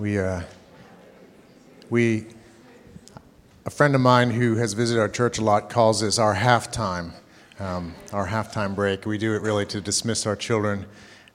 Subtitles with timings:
[0.00, 0.40] We, uh,
[1.90, 2.24] we,
[3.66, 7.12] a friend of mine who has visited our church a lot calls this our halftime,
[7.58, 9.04] um, our halftime break.
[9.04, 10.86] We do it really to dismiss our children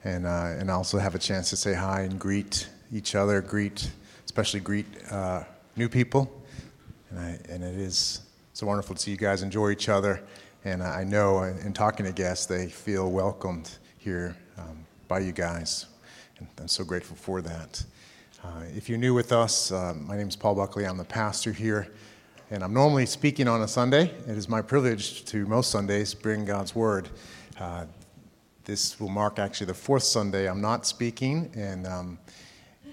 [0.02, 3.88] and, uh, and also have a chance to say hi and greet each other, greet,
[4.24, 5.44] especially greet uh,
[5.76, 6.28] new people.
[7.10, 10.24] And, I, and it is so wonderful to see you guys enjoy each other.
[10.64, 15.86] And I know in talking to guests, they feel welcomed here um, by you guys.
[16.40, 17.84] And I'm so grateful for that.
[18.46, 20.86] Uh, if you're new with us, uh, my name is Paul Buckley.
[20.86, 21.88] I'm the pastor here,
[22.52, 24.04] and I'm normally speaking on a Sunday.
[24.04, 27.08] It is my privilege to most Sundays bring God's Word.
[27.58, 27.86] Uh,
[28.64, 32.18] this will mark actually the fourth Sunday I'm not speaking, and um,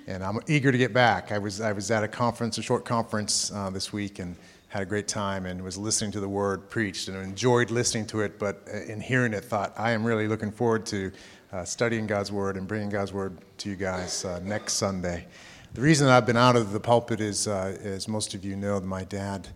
[0.08, 1.32] and I'm eager to get back.
[1.32, 4.36] I was I was at a conference, a short conference uh, this week, and
[4.70, 8.22] had a great time and was listening to the Word preached and enjoyed listening to
[8.22, 8.40] it.
[8.40, 11.12] But uh, in hearing it, thought I am really looking forward to
[11.54, 15.28] uh, studying God's Word and bringing God's Word to you guys uh, next Sunday.
[15.76, 18.80] The reason I've been out of the pulpit is, uh, as most of you know,
[18.82, 19.48] my dad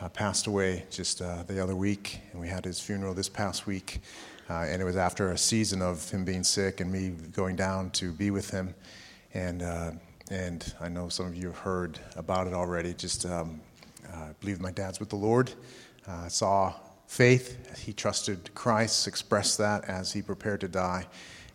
[0.00, 3.66] uh, passed away just uh, the other week, and we had his funeral this past
[3.66, 4.00] week.
[4.48, 7.90] Uh, and it was after a season of him being sick and me going down
[7.90, 8.74] to be with him.
[9.34, 9.62] And,
[10.30, 12.92] and I know some of you have heard about it already.
[12.92, 13.60] Just um,
[14.40, 15.52] believe my dad's with the Lord.
[16.28, 16.74] saw
[17.06, 17.78] faith.
[17.78, 21.06] He trusted Christ, expressed that as he prepared to die.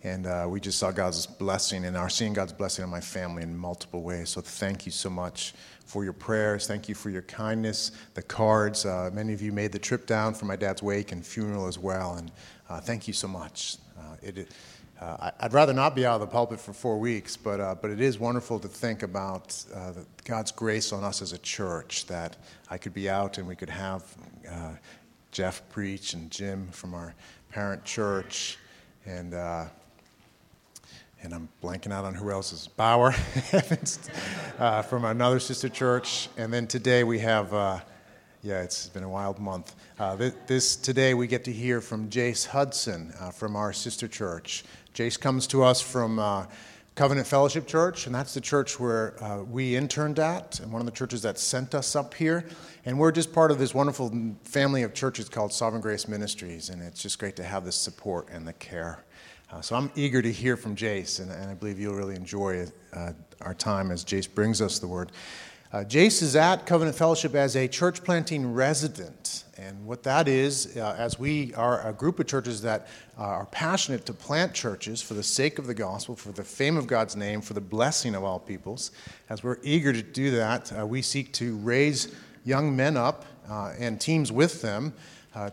[0.03, 3.43] And uh, we just saw God's blessing and are seeing God's blessing on my family
[3.43, 4.29] in multiple ways.
[4.29, 5.53] So thank you so much
[5.85, 6.67] for your prayers.
[6.67, 8.85] Thank you for your kindness, the cards.
[8.85, 11.79] Uh, many of you made the trip down for my dad's wake and funeral as
[11.79, 12.15] well.
[12.15, 12.31] And
[12.69, 13.77] uh, thank you so much.
[13.97, 14.51] Uh, it,
[15.01, 17.89] uh, I'd rather not be out of the pulpit for four weeks, but, uh, but
[17.89, 19.55] it is wonderful to think about
[20.25, 22.35] God's grace on us as a church that
[22.69, 24.03] I could be out and we could have
[25.31, 27.13] Jeff preach and Jim from our
[27.51, 28.57] parent church
[29.05, 29.35] and
[31.21, 33.13] and I'm blanking out on who else is Bauer
[34.59, 36.29] uh, from another sister church.
[36.37, 37.79] And then today we have, uh,
[38.43, 39.75] yeah, it's been a wild month.
[39.99, 44.07] Uh, this, this, today we get to hear from Jace Hudson uh, from our sister
[44.07, 44.63] church.
[44.93, 46.45] Jace comes to us from uh,
[46.95, 50.85] Covenant Fellowship Church, and that's the church where uh, we interned at, and one of
[50.85, 52.45] the churches that sent us up here.
[52.85, 56.81] And we're just part of this wonderful family of churches called Sovereign Grace Ministries, and
[56.81, 59.03] it's just great to have this support and the care.
[59.49, 62.67] Uh, so I'm eager to hear from Jace, and, and I believe you'll really enjoy
[62.91, 65.13] uh, our time as Jace brings us the word.
[65.71, 69.45] Uh, Jace is at Covenant Fellowship as a church planting resident.
[69.57, 72.87] And what that is, uh, as we are a group of churches that
[73.17, 76.75] uh, are passionate to plant churches for the sake of the gospel, for the fame
[76.75, 78.91] of God's name, for the blessing of all peoples,
[79.29, 82.13] as we're eager to do that, uh, we seek to raise
[82.43, 83.25] young men up
[83.79, 84.93] and teams with them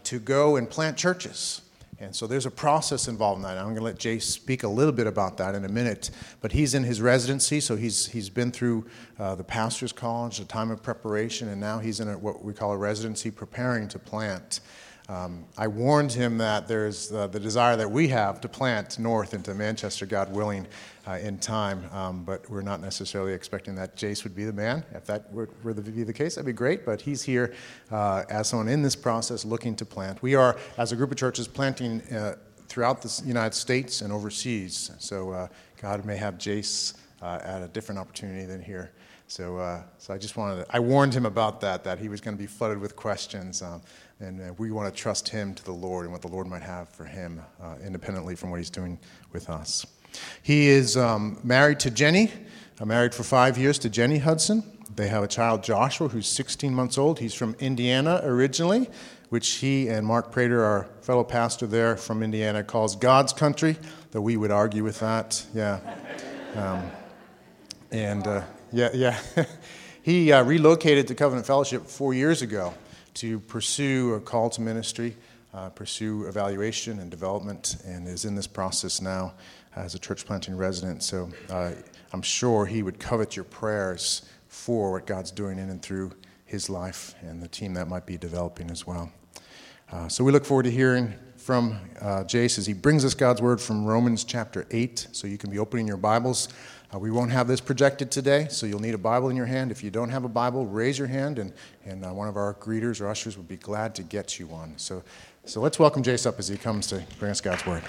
[0.03, 1.61] to go and plant churches.
[2.01, 3.57] And so there's a process involved in that.
[3.57, 6.11] I'm going to let Jay speak a little bit about that in a minute.
[6.41, 8.87] But he's in his residency, so he's, he's been through
[9.19, 12.53] uh, the pastor's college, a time of preparation, and now he's in a, what we
[12.53, 14.61] call a residency preparing to plant.
[15.07, 19.35] Um, I warned him that there's uh, the desire that we have to plant north
[19.35, 20.67] into Manchester, God willing,
[21.07, 24.83] uh, in time, um, but we're not necessarily expecting that Jace would be the man.
[24.95, 27.53] If that were, were to be the case, that'd be great, but he's here
[27.91, 30.23] uh, as someone in this process looking to plant.
[30.23, 32.37] We are, as a group of churches, planting uh,
[32.69, 35.49] throughout the United States and overseas, so uh,
[35.83, 38.91] God may have Jace uh, at a different opportunity than here.
[39.27, 42.37] So, so I just wanted to, I warned him about that, that he was going
[42.37, 43.63] to be flooded with questions.
[43.63, 43.81] Um,
[44.21, 46.63] and uh, we want to trust him to the Lord and what the Lord might
[46.63, 48.99] have for him uh, independently from what he's doing
[49.33, 49.87] with us.
[50.43, 52.31] He is um, married to Jenny,
[52.81, 54.63] uh, married for five years to Jenny Hudson.
[54.95, 57.19] They have a child, Joshua, who's 16 months old.
[57.19, 58.89] He's from Indiana originally,
[59.31, 63.77] which he and Mark Prater, our fellow pastor there from Indiana, calls God's country,
[64.13, 65.45] though we would argue with that.
[65.53, 65.81] Yeah.
[66.55, 66.91] Um,
[67.91, 68.43] and uh,
[68.73, 69.19] yeah, yeah.
[70.03, 72.73] he uh, relocated to Covenant Fellowship four years ago
[73.15, 75.17] to pursue a call to ministry,
[75.53, 79.33] uh, pursue evaluation and development, and is in this process now
[79.77, 81.03] as a church planting resident.
[81.03, 81.73] So uh,
[82.13, 86.13] I'm sure he would covet your prayers for what God's doing in and through
[86.45, 89.11] his life and the team that might be developing as well.
[89.91, 93.43] Uh, so we look forward to hearing from uh, Jace as he brings us God's
[93.43, 95.09] word from Romans chapter 8.
[95.13, 96.49] So you can be opening your Bibles
[96.95, 99.71] uh, we won't have this projected today, so you'll need a Bible in your hand.
[99.71, 101.53] If you don't have a Bible, raise your hand, and,
[101.85, 104.75] and uh, one of our greeters or ushers would be glad to get you one.
[104.77, 105.03] So,
[105.45, 107.83] so let's welcome Jace up as he comes to bring us God's Word.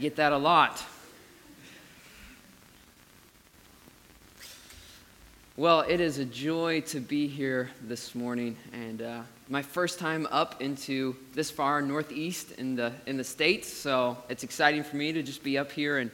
[0.00, 0.82] Get that a lot.
[5.58, 9.20] Well, it is a joy to be here this morning, and uh,
[9.50, 13.70] my first time up into this far northeast in the in the states.
[13.70, 16.10] So it's exciting for me to just be up here and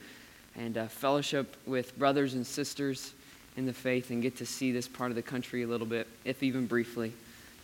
[0.56, 3.12] and uh, fellowship with brothers and sisters
[3.56, 6.08] in the faith, and get to see this part of the country a little bit,
[6.24, 7.12] if even briefly.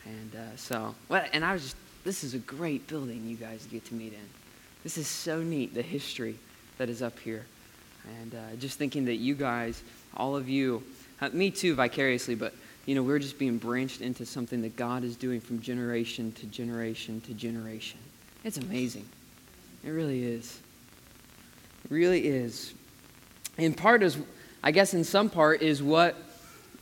[0.04, 3.66] And uh, so, well, and I was just this is a great building you guys
[3.68, 4.41] get to meet in.
[4.82, 6.36] This is so neat the history
[6.78, 7.46] that is up here,
[8.20, 9.82] and uh, just thinking that you guys,
[10.16, 10.82] all of you
[11.20, 12.52] uh, me too, vicariously, but
[12.84, 16.46] you know, we're just being branched into something that God is doing from generation to
[16.46, 18.00] generation to generation.
[18.42, 19.06] It's amazing.
[19.84, 20.58] It really is.
[21.84, 22.74] It really is.
[23.56, 24.18] In part is,
[24.64, 26.16] I guess, in some part, is what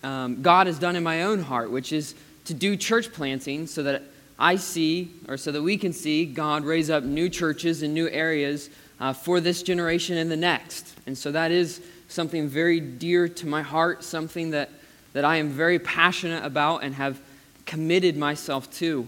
[0.03, 2.15] um, God has done in my own heart, which is
[2.47, 4.03] to do church planting so that
[4.41, 8.09] I see, or so that we can see, God raise up new churches in new
[8.09, 10.95] areas uh, for this generation and the next.
[11.07, 14.71] And so that is something very dear to my heart, something that,
[15.13, 17.21] that I am very passionate about and have
[17.67, 19.07] committed myself to.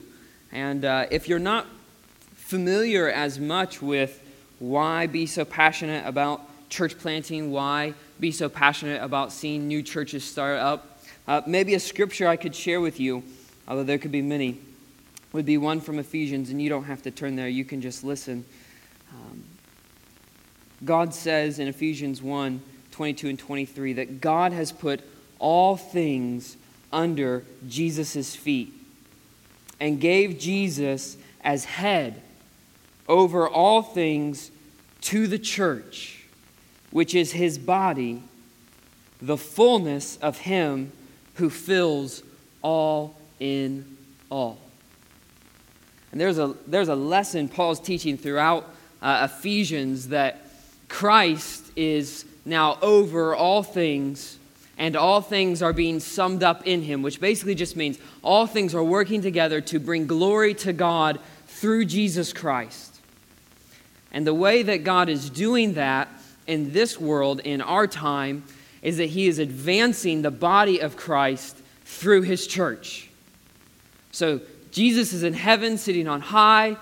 [0.53, 1.67] And uh, if you're not
[2.35, 4.23] familiar as much with
[4.59, 10.25] why be so passionate about church planting, why be so passionate about seeing new churches
[10.25, 13.23] start up, uh, maybe a scripture I could share with you,
[13.67, 14.61] although there could be many,
[15.33, 18.05] would be one from Ephesians, and you don't have to turn there, you can just
[18.05, 18.45] listen.
[19.13, 19.45] Um,
[20.85, 25.01] God says in Ephesians 1 22 and 23 that God has put
[25.39, 26.57] all things
[26.93, 28.73] under Jesus' feet
[29.81, 32.23] and gave Jesus as head
[33.09, 34.51] over all things
[35.01, 36.25] to the church,
[36.91, 38.23] which is his body,
[39.21, 40.93] the fullness of him
[41.35, 42.23] who fills
[42.63, 43.97] all in
[44.31, 44.62] all.
[46.13, 48.69] And there's a, there's a lesson Paul's teaching throughout
[49.01, 50.47] uh, Ephesians that
[50.89, 54.39] Christ is now over all things,
[54.77, 58.75] and all things are being summed up in him, which basically just means all things
[58.75, 63.01] are working together to bring glory to God through Jesus Christ.
[64.13, 66.09] And the way that God is doing that
[66.47, 68.45] in this world, in our time,
[68.83, 73.09] is that he is advancing the body of Christ through his church.
[74.11, 74.41] So
[74.73, 76.77] Jesus is in heaven sitting on high,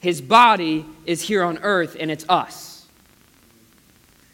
[0.00, 2.86] his body is here on earth, and it's us.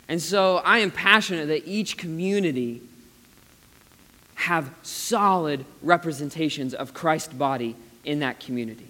[0.09, 2.83] And so I am passionate that each community
[4.35, 8.89] have solid representations of Christ's body in that community.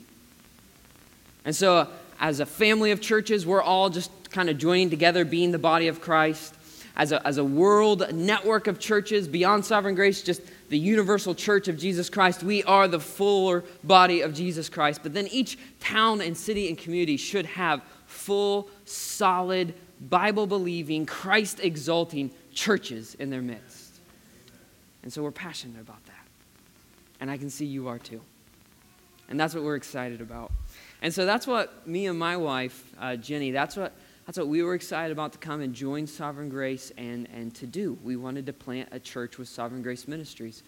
[1.45, 1.89] And so,
[2.21, 5.89] as a family of churches, we're all just kind of joining together, being the body
[5.89, 6.55] of Christ.
[6.97, 11.69] As a, as a world network of churches beyond sovereign grace, just the universal church
[11.69, 15.01] of Jesus Christ, we are the fuller body of Jesus Christ.
[15.03, 21.61] But then each town and city and community should have full, solid Bible believing, Christ
[21.63, 24.01] exalting churches in their midst.
[25.03, 26.27] And so we're passionate about that.
[27.21, 28.21] And I can see you are too.
[29.29, 30.51] And that's what we're excited about.
[31.03, 33.93] And so that's what me and my wife, uh, Jenny, that's what,
[34.31, 37.67] that's what we were excited about to come and join Sovereign Grace and, and to
[37.67, 37.99] do.
[38.05, 40.63] We wanted to plant a church with Sovereign Grace Ministries.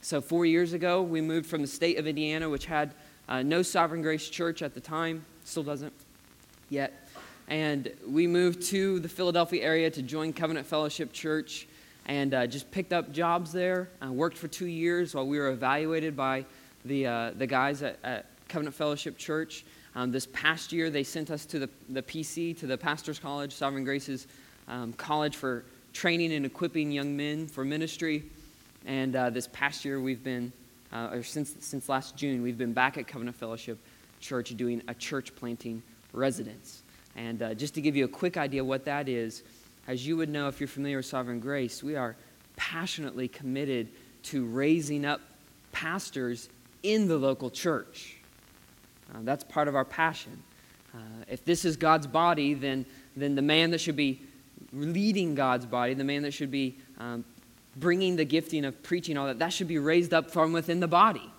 [0.00, 2.94] So four years ago, we moved from the state of Indiana, which had
[3.28, 5.92] uh, no Sovereign Grace church at the time, still doesn't
[6.70, 7.06] yet
[7.48, 11.68] and we moved to the Philadelphia area to join Covenant Fellowship Church
[12.06, 13.90] and uh, just picked up jobs there.
[14.00, 16.46] I worked for two years while we were evaluated by
[16.86, 19.66] the, uh, the guys at, at, Covenant Fellowship Church.
[19.94, 23.52] Um, this past year, they sent us to the, the PC, to the Pastor's College,
[23.52, 24.26] Sovereign Grace's
[24.68, 28.24] um, college for training and equipping young men for ministry.
[28.86, 30.52] And uh, this past year, we've been,
[30.92, 33.78] uh, or since, since last June, we've been back at Covenant Fellowship
[34.20, 35.82] Church doing a church planting
[36.12, 36.82] residence.
[37.14, 39.42] And uh, just to give you a quick idea what that is,
[39.86, 42.16] as you would know if you're familiar with Sovereign Grace, we are
[42.56, 43.88] passionately committed
[44.24, 45.20] to raising up
[45.72, 46.48] pastors
[46.82, 48.16] in the local church.
[49.14, 50.42] Uh, that's part of our passion.
[50.94, 52.84] Uh, if this is God's body, then,
[53.16, 54.20] then the man that should be
[54.72, 57.24] leading God's body, the man that should be um,
[57.76, 60.88] bringing the gifting of preaching, all that, that should be raised up from within the
[60.88, 61.30] body,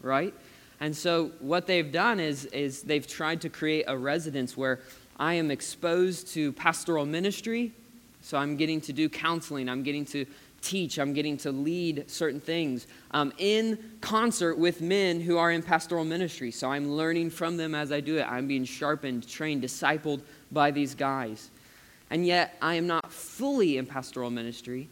[0.00, 0.34] right?
[0.80, 4.80] And so what they've done is, is they've tried to create a residence where
[5.18, 7.72] I am exposed to pastoral ministry.
[8.20, 10.26] So I'm getting to do counseling, I'm getting to
[10.62, 15.62] teach, I'm getting to lead certain things um, in concert with men who are in
[15.62, 16.50] pastoral ministry.
[16.50, 18.26] So I'm learning from them as I do it.
[18.28, 21.50] I'm being sharpened, trained, discipled by these guys.
[22.10, 24.88] And yet I am not fully in pastoral ministry.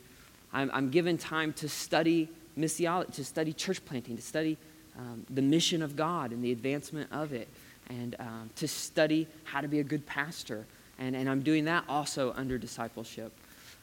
[0.53, 4.57] I'm, I'm given time to study missiology, to study church planting, to study
[4.99, 7.49] um, the mission of God and the advancement of it,
[7.89, 10.67] and um, to study how to be a good pastor
[10.99, 13.33] And, and I'm doing that also under discipleship.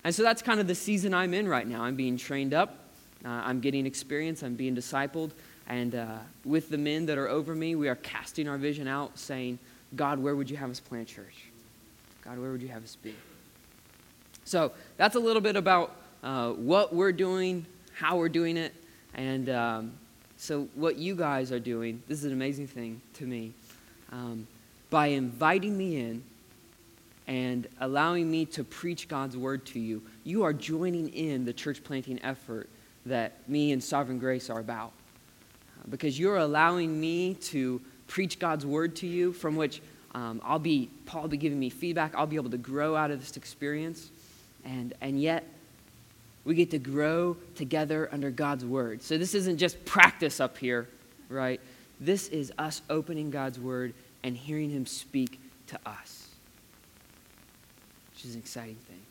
[0.03, 1.83] And so that's kind of the season I'm in right now.
[1.83, 2.77] I'm being trained up,
[3.23, 5.31] uh, I'm getting experience, I'm being discipled.
[5.67, 9.17] And uh, with the men that are over me, we are casting our vision out,
[9.17, 9.59] saying,
[9.95, 11.45] God, where would you have us plant church?
[12.23, 13.15] God, where would you have us be?
[14.43, 18.73] So that's a little bit about uh, what we're doing, how we're doing it,
[19.13, 19.93] and um,
[20.37, 22.01] so what you guys are doing.
[22.07, 23.53] This is an amazing thing to me.
[24.11, 24.47] Um,
[24.89, 26.23] by inviting me in
[27.27, 31.83] and allowing me to preach God's word to you, you are joining in the church
[31.83, 32.69] planting effort
[33.05, 34.91] that me and Sovereign Grace are about.
[35.89, 39.81] Because you're allowing me to preach God's word to you, from which
[40.13, 42.13] um, I'll be, Paul will be giving me feedback.
[42.15, 44.11] I'll be able to grow out of this experience.
[44.65, 45.45] And, and yet,
[46.43, 49.01] we get to grow together under God's word.
[49.03, 50.87] So this isn't just practice up here,
[51.29, 51.61] right?
[51.99, 56.20] This is us opening God's word and hearing Him speak to us,
[58.21, 59.01] which is an exciting thing.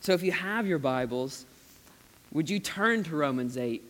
[0.00, 1.44] So if you have your Bibles,
[2.32, 3.82] would you turn to Romans 8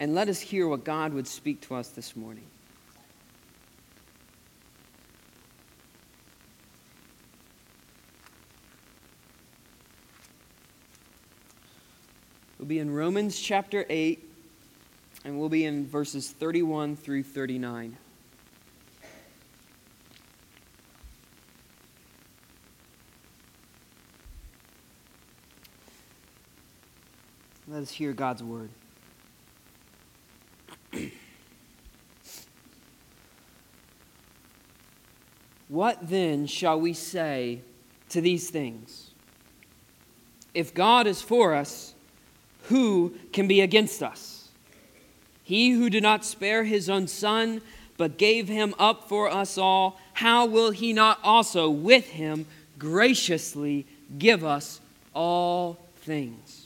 [0.00, 2.42] and let us hear what God would speak to us this morning?
[12.58, 14.28] We'll be in Romans chapter 8,
[15.24, 17.96] and we'll be in verses 31 through 39.
[27.76, 28.70] Let us hear God's word.
[35.68, 37.60] what then shall we say
[38.08, 39.10] to these things?
[40.54, 41.94] If God is for us,
[42.68, 44.48] who can be against us?
[45.42, 47.60] He who did not spare his own son,
[47.98, 52.46] but gave him up for us all, how will he not also with him
[52.78, 53.84] graciously
[54.16, 54.80] give us
[55.12, 56.65] all things?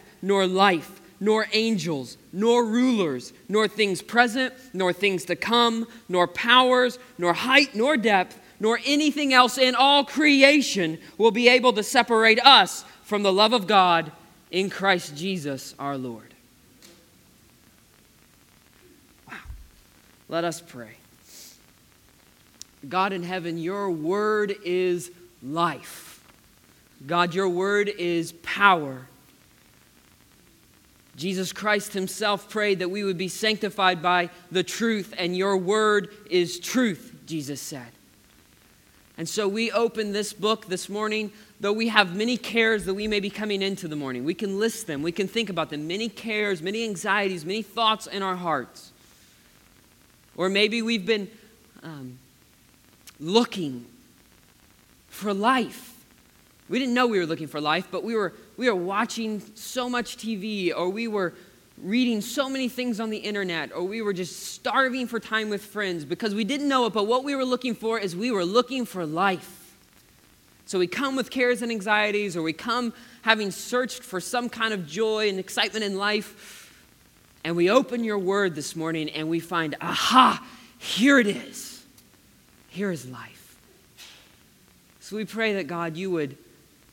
[0.21, 6.97] nor life, nor angels, nor rulers, nor things present, nor things to come, nor powers,
[7.17, 12.39] nor height, nor depth, nor anything else in all creation will be able to separate
[12.45, 14.11] us from the love of God
[14.51, 16.33] in Christ Jesus our Lord.
[19.29, 19.37] Wow.
[20.29, 20.97] Let us pray.
[22.87, 25.11] God in heaven, your word is
[25.43, 26.23] life.
[27.05, 29.07] God, your word is power.
[31.15, 36.09] Jesus Christ himself prayed that we would be sanctified by the truth, and your word
[36.29, 37.89] is truth, Jesus said.
[39.17, 43.07] And so we open this book this morning though we have many cares that we
[43.07, 44.25] may be coming into the morning.
[44.25, 45.87] We can list them, we can think about them.
[45.87, 48.91] Many cares, many anxieties, many thoughts in our hearts.
[50.35, 51.29] Or maybe we've been
[51.83, 52.17] um,
[53.19, 53.85] looking
[55.07, 56.03] for life.
[56.67, 59.89] We didn't know we were looking for life, but we were, we were watching so
[59.89, 61.33] much TV, or we were
[61.81, 65.65] reading so many things on the internet, or we were just starving for time with
[65.65, 66.93] friends because we didn't know it.
[66.93, 69.75] But what we were looking for is we were looking for life.
[70.67, 74.75] So we come with cares and anxieties, or we come having searched for some kind
[74.75, 76.71] of joy and excitement in life,
[77.43, 80.45] and we open your word this morning and we find, aha,
[80.77, 81.83] here it is.
[82.69, 83.57] Here is life.
[84.99, 86.37] So we pray that God, you would,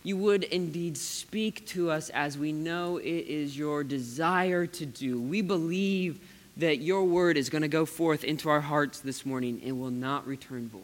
[0.02, 5.21] you would indeed speak to us as we know it is your desire to do.
[5.21, 6.21] We believe
[6.57, 9.90] that your word is going to go forth into our hearts this morning and will
[9.90, 10.83] not return void.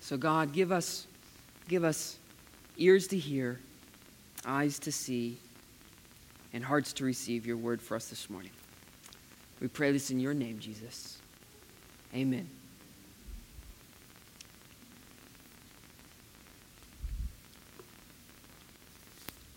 [0.00, 1.06] So, God, give us,
[1.68, 2.18] give us
[2.76, 3.60] ears to hear,
[4.44, 5.38] eyes to see,
[6.52, 8.50] and hearts to receive your word for us this morning.
[9.60, 11.18] We pray this in your name, Jesus.
[12.14, 12.48] Amen.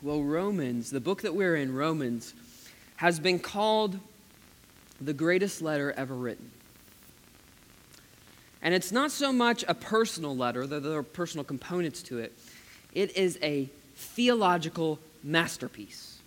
[0.04, 2.36] Well, Romans, the book that we're in, Romans,
[2.98, 4.00] has been called
[5.02, 6.52] the greatest letter ever written.
[8.62, 12.38] And it's not so much a personal letter, though there are personal components to it,
[12.94, 16.20] it is a theological masterpiece.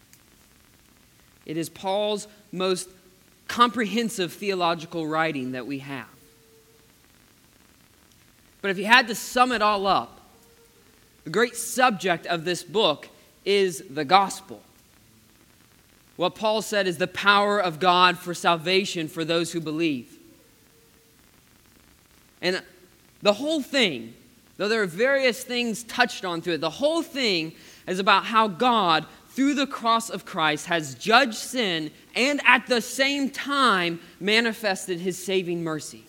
[1.47, 2.89] It is Paul's most
[3.47, 6.09] comprehensive theological writing that we have.
[8.63, 10.21] But if you had to sum it all up,
[11.23, 13.09] the great subject of this book
[13.45, 14.63] is the gospel.
[16.17, 20.19] What Paul said is the power of God for salvation for those who believe.
[22.43, 22.63] And
[23.23, 24.15] the whole thing,
[24.57, 27.55] though there are various things touched on through it, the whole thing
[27.87, 32.81] is about how God, through the cross of Christ, has judged sin and at the
[32.81, 36.05] same time manifested his saving mercy.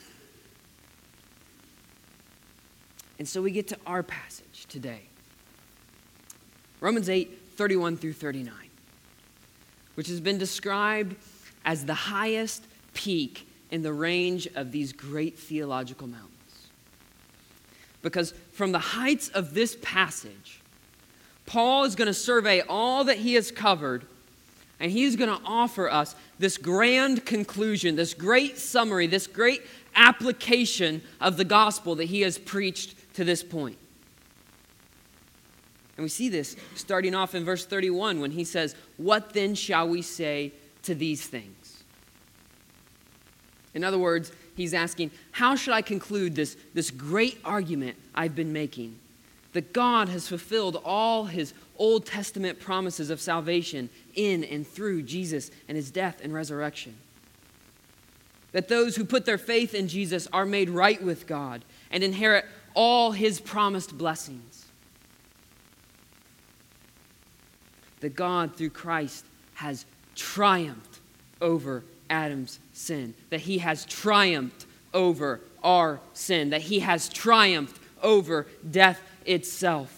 [3.17, 5.03] And so we get to our passage today.
[6.81, 8.53] Romans 8, 31 through 39,
[9.95, 11.15] which has been described
[11.63, 16.31] as the highest peak in the range of these great theological mountains.
[18.01, 20.59] Because from the heights of this passage,
[21.45, 24.05] Paul is going to survey all that he has covered,
[24.79, 29.61] and he is going to offer us this grand conclusion, this great summary, this great
[29.95, 33.77] application of the gospel that he has preached to this point.
[36.01, 39.88] And we see this starting off in verse 31 when he says, What then shall
[39.88, 41.84] we say to these things?
[43.75, 48.51] In other words, he's asking, How should I conclude this, this great argument I've been
[48.51, 48.98] making?
[49.53, 55.51] That God has fulfilled all his Old Testament promises of salvation in and through Jesus
[55.68, 56.96] and his death and resurrection.
[58.53, 62.46] That those who put their faith in Jesus are made right with God and inherit
[62.74, 64.60] all his promised blessings
[68.01, 69.85] that God, through Christ, has
[70.16, 71.00] triumphed
[71.40, 78.48] over Adam's sin, that he has triumphed over our sin, that he has triumphed over
[78.70, 79.98] death itself.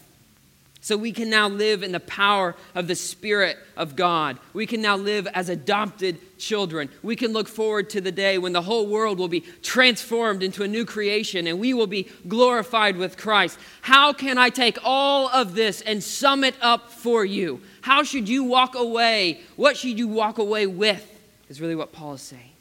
[0.84, 4.38] So we can now live in the power of the Spirit of God.
[4.52, 6.89] We can now live as adopted children.
[7.02, 10.62] We can look forward to the day when the whole world will be transformed into
[10.62, 13.58] a new creation and we will be glorified with Christ.
[13.80, 17.62] How can I take all of this and sum it up for you?
[17.84, 19.41] How should you walk away?
[19.58, 21.06] What should you walk away with?
[21.50, 22.54] Is really what Paul is saying.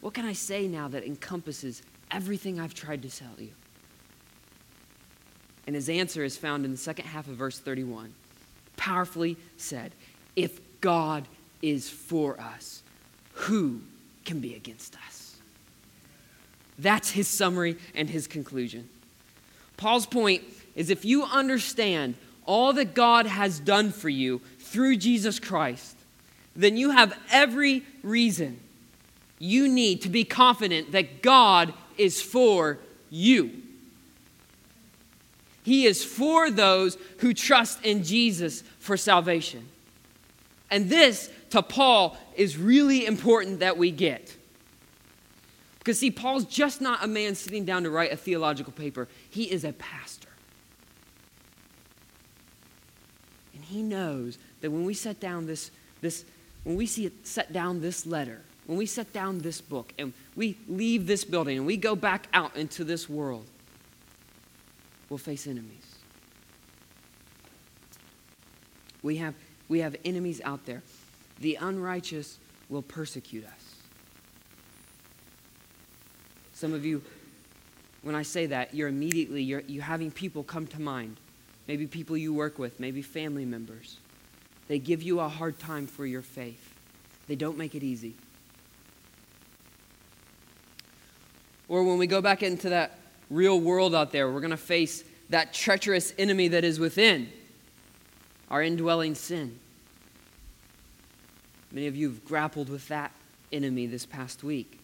[0.00, 3.50] What can I say now that encompasses everything I've tried to tell you?
[5.68, 8.12] And his answer is found in the second half of verse 31.
[8.76, 9.92] Powerfully said,
[10.34, 11.28] If God
[11.62, 12.82] is for us,
[13.34, 13.80] who
[14.24, 15.36] can be against us?
[16.80, 18.88] That's his summary and his conclusion.
[19.76, 20.42] Paul's point
[20.74, 25.96] is if you understand all that God has done for you through Jesus Christ,
[26.56, 28.60] then you have every reason
[29.38, 32.78] you need to be confident that God is for
[33.10, 33.50] you.
[35.62, 39.66] He is for those who trust in Jesus for salvation.
[40.70, 44.36] And this, to Paul, is really important that we get.
[45.78, 49.44] Because, see, Paul's just not a man sitting down to write a theological paper, he
[49.44, 50.28] is a pastor.
[53.54, 56.24] And he knows that when we set down this, this
[56.64, 60.12] when we see it, set down this letter, when we set down this book, and
[60.34, 63.46] we leave this building and we go back out into this world,
[65.08, 65.94] we'll face enemies.
[69.02, 69.34] We have,
[69.68, 70.82] we have enemies out there.
[71.40, 72.38] The unrighteous
[72.70, 73.74] will persecute us.
[76.54, 77.02] Some of you,
[78.02, 81.18] when I say that, you're immediately, you're, you're having people come to mind.
[81.66, 83.98] Maybe people you work with, maybe family members.
[84.68, 86.74] They give you a hard time for your faith.
[87.26, 88.14] They don't make it easy.
[91.68, 92.98] Or when we go back into that
[93.30, 94.30] real world out there.
[94.30, 97.30] We're going to face that treacherous enemy that is within
[98.50, 99.58] our indwelling sin.
[101.72, 103.12] Many of you have grappled with that
[103.52, 104.78] enemy this past week.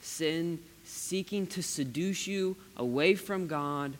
[0.00, 3.96] Sin seeking to seduce you away from God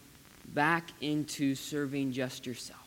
[0.55, 2.81] back into serving just yourself.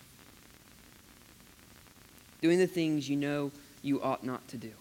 [2.42, 3.52] Doing the things you know
[3.82, 4.72] you ought not to do.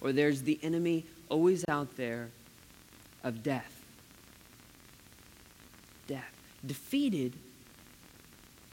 [0.00, 2.30] Or there's the enemy always out there
[3.22, 3.84] of death.
[6.08, 6.32] Death.
[6.66, 7.34] Defeated,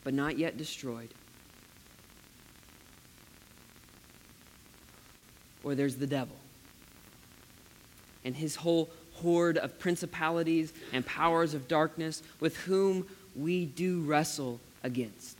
[0.03, 1.13] but not yet destroyed.
[5.63, 6.35] or there's the devil
[8.23, 8.89] and his whole
[9.21, 13.05] horde of principalities and powers of darkness with whom
[13.35, 15.37] we do wrestle against.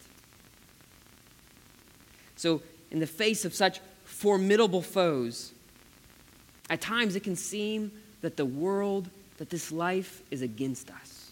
[2.35, 2.61] So,
[2.91, 5.53] in the face of such formidable foes,
[6.69, 11.31] at times it can seem that the world, that this life is against us.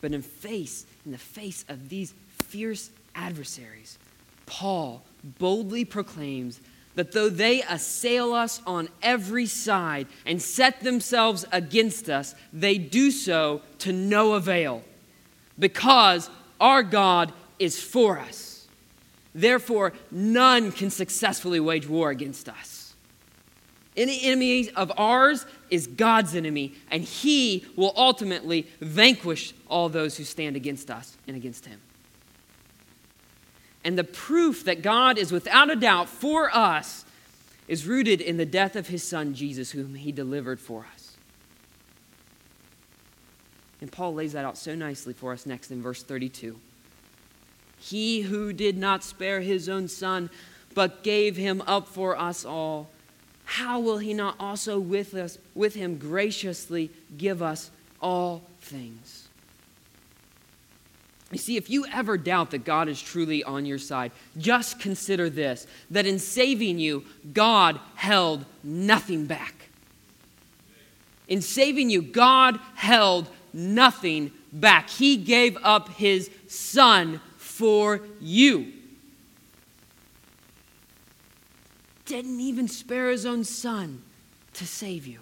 [0.00, 3.98] But in face, in the face of these fierce adversaries,
[4.46, 5.02] Paul
[5.38, 6.60] boldly proclaims
[6.98, 13.12] that though they assail us on every side and set themselves against us, they do
[13.12, 14.82] so to no avail,
[15.60, 16.28] because
[16.60, 18.66] our God is for us.
[19.32, 22.94] Therefore, none can successfully wage war against us.
[23.96, 30.24] Any enemy of ours is God's enemy, and he will ultimately vanquish all those who
[30.24, 31.80] stand against us and against him.
[33.88, 37.06] And the proof that God is without a doubt for us
[37.68, 41.16] is rooted in the death of his son Jesus, whom he delivered for us.
[43.80, 46.60] And Paul lays that out so nicely for us next in verse 32.
[47.78, 50.28] He who did not spare his own son,
[50.74, 52.90] but gave him up for us all,
[53.46, 57.70] how will he not also with us with him graciously give us
[58.02, 59.27] all things?
[61.30, 65.28] You see, if you ever doubt that God is truly on your side, just consider
[65.28, 69.68] this that in saving you, God held nothing back.
[71.28, 74.88] In saving you, God held nothing back.
[74.88, 78.72] He gave up his son for you.
[82.06, 84.02] Didn't even spare his own son
[84.54, 85.20] to save you.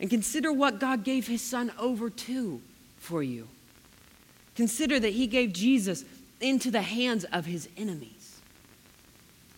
[0.00, 2.60] And consider what God gave his son over to
[3.00, 3.48] for you.
[4.54, 6.04] Consider that he gave Jesus
[6.40, 8.40] into the hands of his enemies.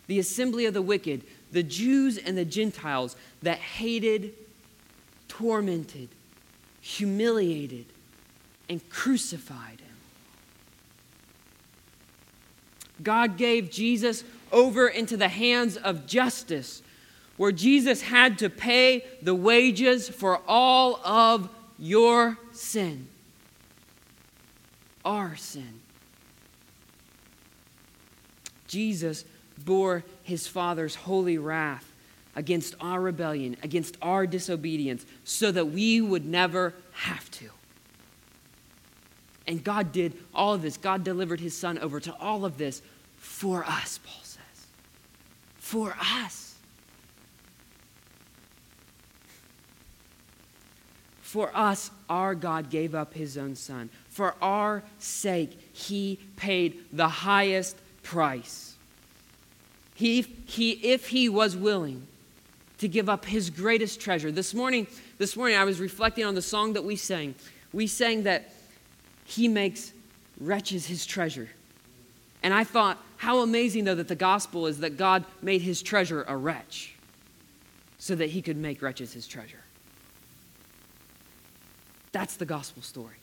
[0.07, 4.33] The assembly of the wicked, the Jews and the Gentiles that hated,
[5.29, 6.09] tormented,
[6.81, 7.87] humiliated,
[8.69, 9.89] and crucified him.
[13.03, 16.83] God gave Jesus over into the hands of justice,
[17.37, 23.09] where Jesus had to pay the wages for all of your sin
[25.05, 25.81] our sin.
[28.67, 29.25] Jesus
[29.65, 31.93] bore his Father's holy wrath
[32.35, 37.51] against our rebellion, against our disobedience, so that we would never have to.
[39.47, 40.77] And God did all of this.
[40.77, 42.81] God delivered his Son over to all of this
[43.17, 44.67] for us, Paul says.
[45.59, 46.55] For us.
[51.21, 53.91] For us, our God gave up his own Son.
[54.13, 58.75] For our sake, he paid the highest price.
[59.95, 62.07] He, he, if he was willing
[62.77, 64.31] to give up his greatest treasure.
[64.31, 67.35] This morning, this morning, I was reflecting on the song that we sang.
[67.73, 68.53] We sang that
[69.25, 69.95] he makes
[70.39, 71.49] wretches his treasure.
[72.43, 76.25] And I thought, how amazing, though, that the gospel is that God made his treasure
[76.29, 76.97] a wretch
[77.99, 79.63] so that he could make wretches his treasure.
[82.11, 83.17] That's the gospel story.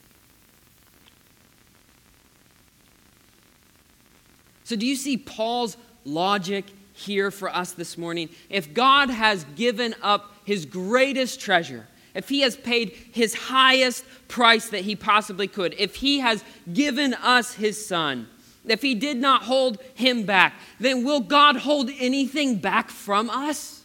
[4.69, 8.29] So, do you see Paul's logic here for us this morning?
[8.51, 14.69] If God has given up his greatest treasure, if he has paid his highest price
[14.69, 18.27] that he possibly could, if he has given us his son,
[18.63, 23.84] if he did not hold him back, then will God hold anything back from us?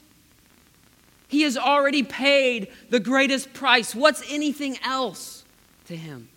[1.28, 3.94] He has already paid the greatest price.
[3.94, 5.46] What's anything else
[5.86, 6.28] to him?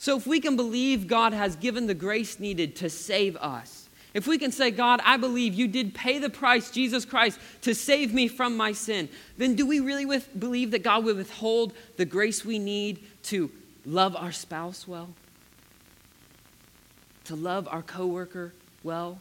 [0.00, 4.26] So, if we can believe God has given the grace needed to save us, if
[4.26, 8.14] we can say, God, I believe you did pay the price, Jesus Christ, to save
[8.14, 12.06] me from my sin, then do we really with, believe that God would withhold the
[12.06, 13.50] grace we need to
[13.84, 15.10] love our spouse well?
[17.24, 19.20] To love our coworker well?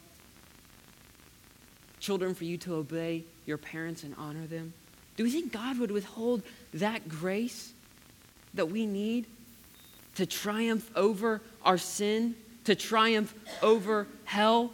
[2.00, 4.72] Children, for you to obey your parents and honor them?
[5.18, 6.42] Do we think God would withhold
[6.74, 7.74] that grace
[8.54, 9.26] that we need
[10.16, 14.74] to triumph over our sin, to triumph over hell.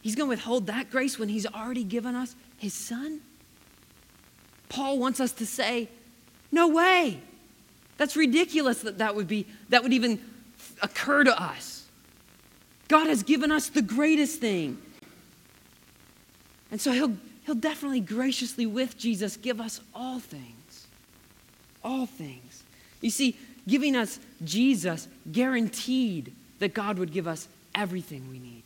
[0.00, 3.20] He's going to withhold that grace when He's already given us His Son.
[4.68, 5.88] Paul wants us to say,
[6.50, 7.20] No way.
[7.98, 10.20] That's ridiculous that that would be, that would even
[10.80, 11.86] occur to us.
[12.88, 14.80] God has given us the greatest thing.
[16.70, 20.86] And so he'll, he'll definitely graciously, with Jesus, give us all things.
[21.84, 22.64] All things.
[23.00, 28.62] You see, giving us Jesus guaranteed that God would give us everything we need.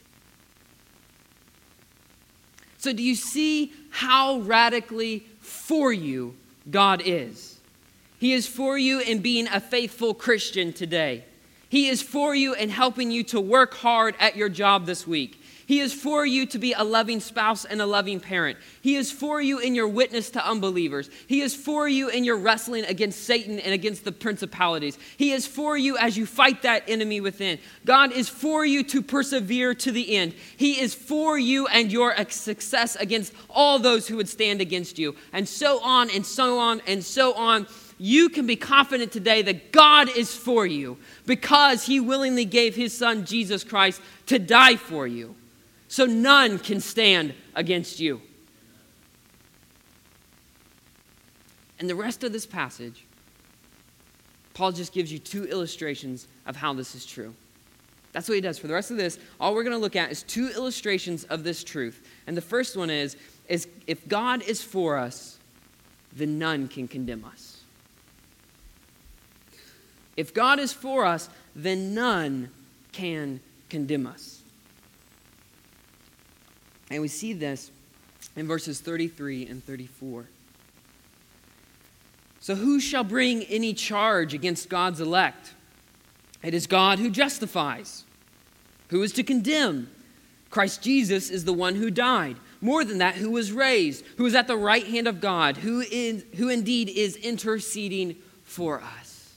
[2.79, 6.37] So, do you see how radically for you
[6.71, 7.59] God is?
[8.19, 11.25] He is for you in being a faithful Christian today.
[11.69, 15.43] He is for you in helping you to work hard at your job this week.
[15.67, 18.57] He is for you to be a loving spouse and a loving parent.
[18.81, 21.11] He is for you in your witness to unbelievers.
[21.27, 24.97] He is for you in your wrestling against Satan and against the principalities.
[25.17, 27.59] He is for you as you fight that enemy within.
[27.85, 30.35] God is for you to persevere to the end.
[30.57, 35.17] He is for you and your success against all those who would stand against you.
[35.33, 37.67] And so on and so on and so on
[37.99, 42.97] you can be confident today that God is for you because he willingly gave his
[42.97, 45.35] son Jesus Christ to die for you
[45.89, 48.21] so none can stand against you.
[51.79, 53.05] And the rest of this passage,
[54.55, 57.35] Paul just gives you two illustrations of how this is true.
[58.13, 58.59] That's what he does.
[58.59, 61.45] For the rest of this, all we're going to look at is two illustrations of
[61.45, 62.09] this truth.
[62.27, 65.39] And the first one is, is if God is for us,
[66.15, 67.61] then none can condemn us.
[70.17, 72.49] If God is for us, then none
[72.93, 74.36] can condemn us.
[76.91, 77.71] And we see this
[78.37, 80.27] in verses 33 and 34.
[82.41, 85.55] So, who shall bring any charge against God's elect?
[86.43, 88.05] It is God who justifies.
[88.91, 89.91] Who is to condemn?
[90.49, 92.37] Christ Jesus is the one who died.
[92.61, 95.81] More than that, who was raised, who is at the right hand of God, who,
[95.81, 99.35] is, who indeed is interceding for us.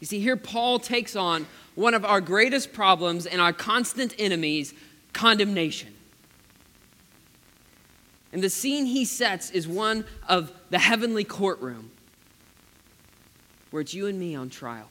[0.00, 4.74] You see, here Paul takes on one of our greatest problems and our constant enemies
[5.18, 5.92] condemnation.
[8.32, 11.90] And the scene he sets is one of the heavenly courtroom
[13.72, 14.88] where it's you and me on trial.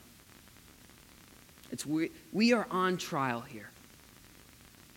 [1.71, 3.69] It's we, we are on trial here.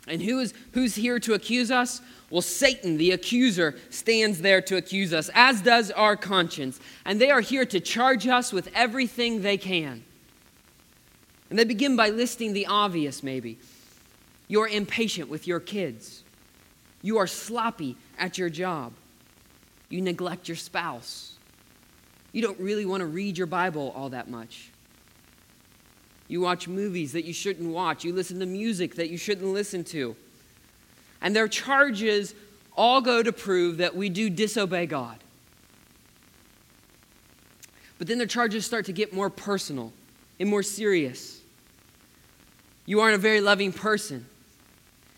[0.09, 2.01] And who is, who's here to accuse us?
[2.29, 6.81] Well, Satan, the accuser, stands there to accuse us, as does our conscience.
[7.05, 10.03] And they are here to charge us with everything they can.
[11.51, 13.59] And they begin by listing the obvious, maybe.
[14.51, 16.25] You're impatient with your kids.
[17.03, 18.93] You are sloppy at your job.
[19.89, 21.37] You neglect your spouse.
[22.33, 24.71] You don't really want to read your Bible all that much.
[26.27, 28.03] You watch movies that you shouldn't watch.
[28.03, 30.17] You listen to music that you shouldn't listen to.
[31.23, 32.35] And their charges
[32.77, 35.23] all go to prove that we do disobey God.
[37.99, 39.93] But then their charges start to get more personal
[40.41, 41.41] and more serious.
[42.85, 44.27] You aren't a very loving person.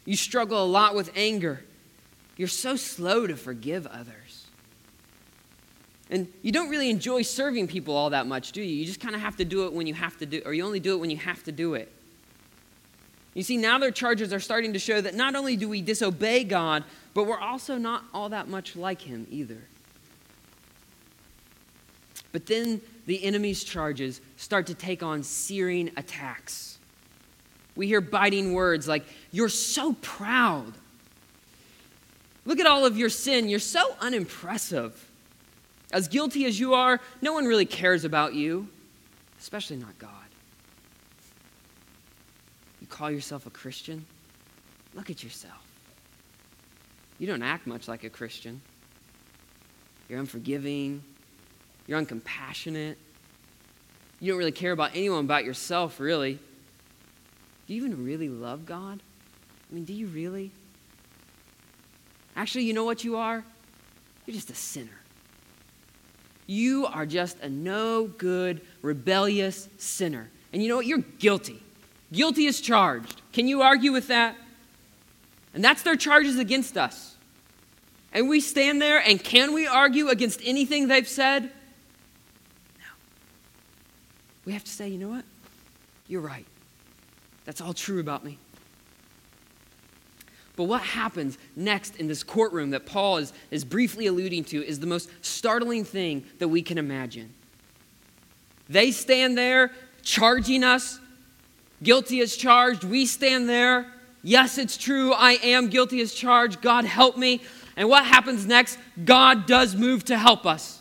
[0.04, 1.64] You struggle a lot with anger.
[2.36, 4.46] You're so slow to forgive others.
[6.10, 8.74] And you don't really enjoy serving people all that much, do you?
[8.74, 10.64] You just kind of have to do it when you have to do or you
[10.64, 11.90] only do it when you have to do it.
[13.34, 16.44] You see, now their charges are starting to show that not only do we disobey
[16.44, 16.84] God,
[17.14, 19.62] but we're also not all that much like him either.
[22.30, 26.78] But then the enemy's charges start to take on searing attacks.
[27.74, 30.72] We hear biting words like, You're so proud.
[32.44, 33.48] Look at all of your sin.
[33.48, 35.08] You're so unimpressive.
[35.92, 38.68] As guilty as you are, no one really cares about you,
[39.38, 40.10] especially not God.
[42.80, 44.04] You call yourself a Christian?
[44.94, 45.62] Look at yourself.
[47.18, 48.60] You don't act much like a Christian.
[50.08, 51.02] You're unforgiving.
[51.86, 52.96] You're uncompassionate.
[54.18, 56.38] You don't really care about anyone but yourself, really.
[57.72, 59.00] Do you even really love God?
[59.70, 60.50] I mean, do you really?
[62.36, 63.42] Actually, you know what you are?
[64.26, 65.00] You're just a sinner.
[66.46, 70.28] You are just a no good, rebellious sinner.
[70.52, 70.84] And you know what?
[70.84, 71.62] You're guilty.
[72.12, 73.22] Guilty is charged.
[73.32, 74.36] Can you argue with that?
[75.54, 77.16] And that's their charges against us.
[78.12, 81.44] And we stand there, and can we argue against anything they've said?
[81.44, 82.84] No.
[84.44, 85.24] We have to say, you know what?
[86.06, 86.44] You're right.
[87.44, 88.38] That's all true about me.
[90.54, 94.80] But what happens next in this courtroom that Paul is, is briefly alluding to is
[94.80, 97.32] the most startling thing that we can imagine.
[98.68, 101.00] They stand there charging us,
[101.82, 102.84] guilty as charged.
[102.84, 103.86] We stand there.
[104.22, 105.12] Yes, it's true.
[105.12, 106.60] I am guilty as charged.
[106.60, 107.40] God help me.
[107.76, 108.78] And what happens next?
[109.04, 110.80] God does move to help us.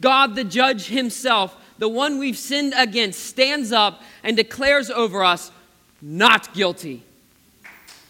[0.00, 5.50] God, the judge himself, the one we've sinned against, stands up and declares over us
[6.00, 7.02] not guilty.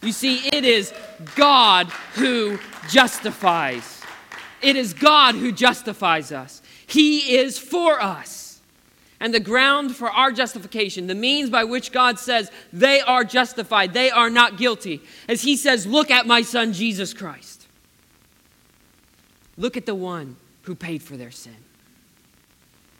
[0.02, 0.92] You see, it is
[1.34, 4.02] God who justifies.
[4.62, 6.62] It is God who justifies us.
[6.86, 8.60] He is for us.
[9.20, 13.92] And the ground for our justification, the means by which God says they are justified,
[13.92, 17.66] they are not guilty, as He says, Look at my Son, Jesus Christ.
[19.56, 21.56] Look at the one who paid for their sin.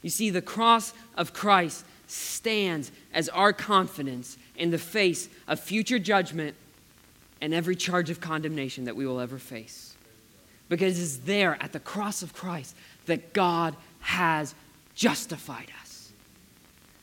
[0.02, 5.98] You see, the cross of Christ stands as our confidence in the face of future
[5.98, 6.56] judgment
[7.40, 9.94] and every charge of condemnation that we will ever face.
[10.68, 12.74] Because it's there at the cross of Christ
[13.06, 14.54] that God has
[14.94, 16.10] justified us.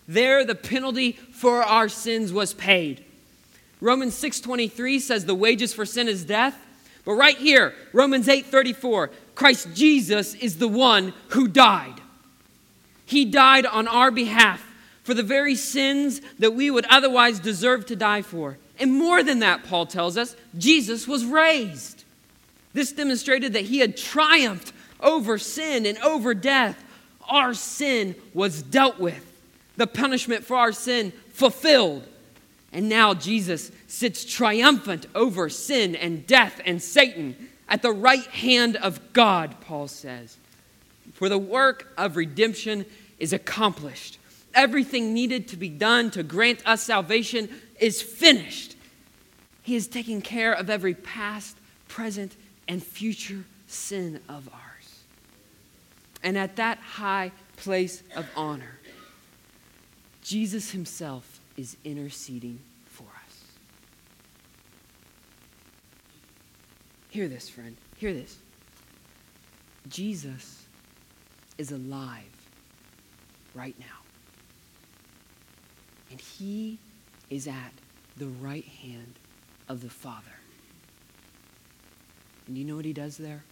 [0.07, 3.03] There the penalty for our sins was paid.
[3.81, 6.57] Romans 6:23 says the wages for sin is death,
[7.05, 12.01] but right here, Romans 8:34, Christ Jesus is the one who died.
[13.05, 14.65] He died on our behalf
[15.05, 18.57] for the very sins that we would otherwise deserve to die for.
[18.79, 22.03] And more than that, Paul tells us, Jesus was raised.
[22.73, 26.83] This demonstrated that he had triumphed over sin and over death.
[27.29, 29.23] Our sin was dealt with,
[29.77, 32.03] the punishment for our sin fulfilled.
[32.73, 37.35] And now Jesus sits triumphant over sin and death and Satan
[37.69, 40.37] at the right hand of God, Paul says.
[41.13, 42.87] For the work of redemption
[43.19, 44.17] is accomplished.
[44.55, 48.75] Everything needed to be done to grant us salvation is finished.
[49.61, 52.35] He is taking care of every past, present,
[52.67, 54.99] and future sin of ours.
[56.23, 58.79] And at that high place of honor,
[60.23, 63.43] Jesus himself is interceding for us.
[67.09, 67.75] Hear this, friend.
[67.97, 68.37] Hear this.
[69.89, 70.65] Jesus
[71.57, 72.23] is alive
[73.53, 73.94] right now.
[76.11, 76.77] And he
[77.29, 77.73] is at
[78.17, 79.19] the right hand
[79.67, 80.21] of the Father.
[82.47, 83.43] And you know what he does there?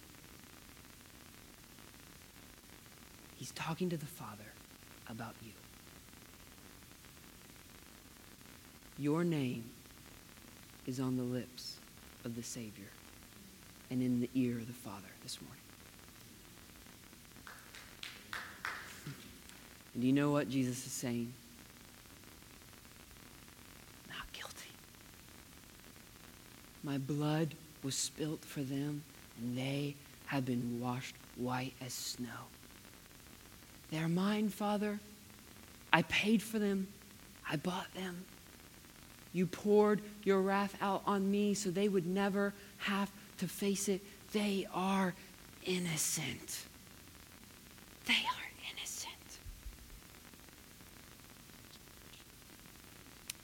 [3.36, 4.44] He's talking to the Father
[5.08, 5.50] about you.
[8.98, 9.64] Your name
[10.86, 11.76] is on the lips
[12.24, 12.86] of the Savior
[13.90, 15.60] and in the ear of the Father this morning.
[19.94, 21.32] And you know what Jesus is saying?
[24.08, 24.70] Not guilty.
[26.84, 29.02] My blood was spilt for them,
[29.40, 32.28] and they have been washed white as snow.
[33.90, 35.00] They are mine, Father.
[35.92, 36.88] I paid for them.
[37.50, 38.24] I bought them.
[39.32, 44.00] You poured your wrath out on me so they would never have to face it.
[44.32, 45.14] They are
[45.64, 46.64] innocent.
[48.06, 49.38] They are innocent.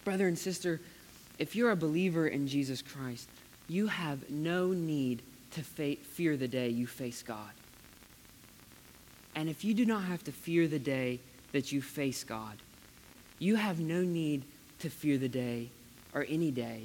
[0.05, 0.81] Brother and sister,
[1.41, 3.27] if you're a believer in Jesus Christ,
[3.67, 5.23] you have no need
[5.53, 7.51] to fear the day you face God.
[9.35, 11.19] And if you do not have to fear the day
[11.53, 12.59] that you face God,
[13.39, 14.43] you have no need
[14.81, 15.71] to fear the day
[16.15, 16.83] or any day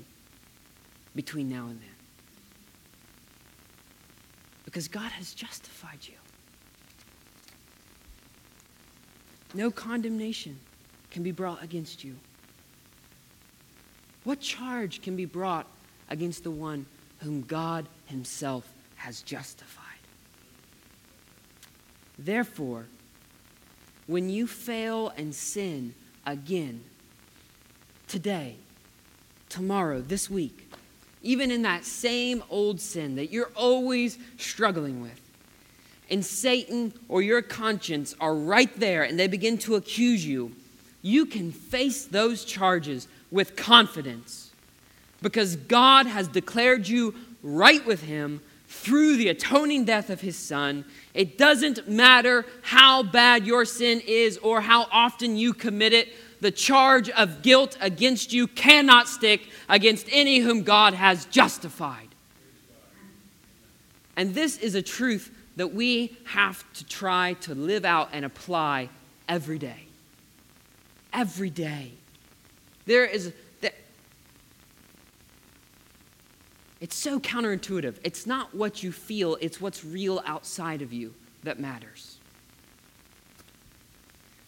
[1.16, 1.90] between now and then.
[4.64, 6.16] Because God has justified you.
[9.54, 10.58] No condemnation
[11.12, 12.16] can be brought against you.
[14.26, 15.68] What charge can be brought
[16.10, 16.88] against the one
[17.20, 19.84] whom God Himself has justified?
[22.18, 22.88] Therefore,
[24.08, 25.94] when you fail and sin
[26.26, 26.84] again,
[28.08, 28.56] today,
[29.48, 30.72] tomorrow, this week,
[31.22, 35.20] even in that same old sin that you're always struggling with,
[36.10, 40.52] and Satan or your conscience are right there and they begin to accuse you,
[41.02, 44.54] you can face those charges with confidence
[45.22, 50.86] because God has declared you right with Him through the atoning death of His Son.
[51.14, 56.50] It doesn't matter how bad your sin is or how often you commit it, the
[56.50, 62.08] charge of guilt against you cannot stick against any whom God has justified.
[64.16, 68.88] And this is a truth that we have to try to live out and apply
[69.28, 69.88] every day.
[71.12, 71.92] Every day.
[72.86, 73.74] There is that
[76.80, 77.98] it's so counterintuitive.
[78.04, 81.14] It's not what you feel, it's what's real outside of you
[81.44, 82.18] that matters.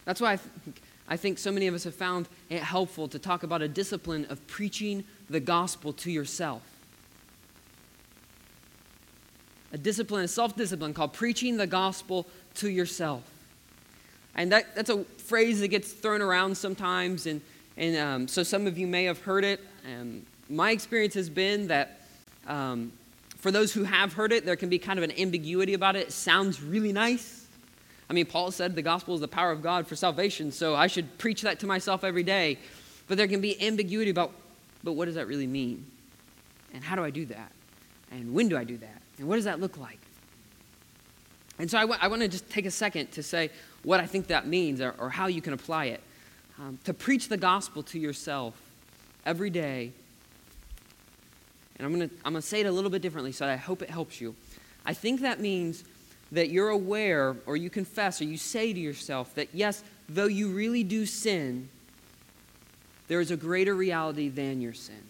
[0.04, 0.76] That's why I, th-
[1.08, 4.26] I think so many of us have found it helpful to talk about a discipline
[4.30, 6.62] of preaching the gospel to yourself.
[9.72, 13.22] A discipline, a self discipline called preaching the gospel to yourself.
[14.34, 17.40] And that, that's a phrase that gets thrown around sometimes, and
[17.78, 19.60] and um, so some of you may have heard it.
[19.86, 22.02] And my experience has been that
[22.46, 22.92] um,
[23.38, 26.08] for those who have heard it, there can be kind of an ambiguity about it.
[26.08, 27.38] It sounds really nice,
[28.10, 30.86] I mean, Paul said the gospel is the power of God for salvation, so I
[30.86, 32.58] should preach that to myself every day.
[33.06, 34.32] But there can be ambiguity about,
[34.82, 35.84] but what does that really mean?
[36.72, 37.52] And how do I do that?
[38.10, 39.02] And when do I do that?
[39.18, 39.98] And what does that look like?
[41.58, 43.50] And so I, w- I want to just take a second to say
[43.82, 46.02] what I think that means or, or how you can apply it.
[46.60, 48.54] Um, to preach the gospel to yourself
[49.24, 49.92] every day.
[51.78, 53.56] And I'm going to I'm going to say it a little bit differently, so I
[53.56, 54.34] hope it helps you.
[54.84, 55.84] I think that means
[56.32, 60.50] that you're aware or you confess or you say to yourself that, yes, though you
[60.50, 61.68] really do sin,
[63.06, 65.02] there is a greater reality than your sin.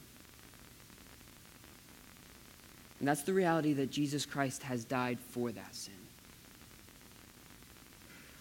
[2.98, 5.94] And that's the reality that Jesus Christ has died for that sin.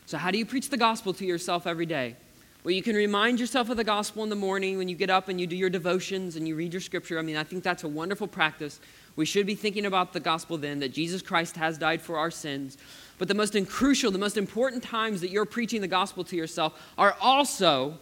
[0.08, 2.16] So, how do you preach the gospel to yourself every day?
[2.64, 5.30] Well, you can remind yourself of the gospel in the morning when you get up
[5.30, 7.18] and you do your devotions and you read your scripture.
[7.18, 8.80] I mean, I think that's a wonderful practice.
[9.16, 12.30] We should be thinking about the gospel then, that Jesus Christ has died for our
[12.30, 12.78] sins.
[13.18, 16.80] But the most crucial, the most important times that you're preaching the gospel to yourself
[16.98, 18.00] are also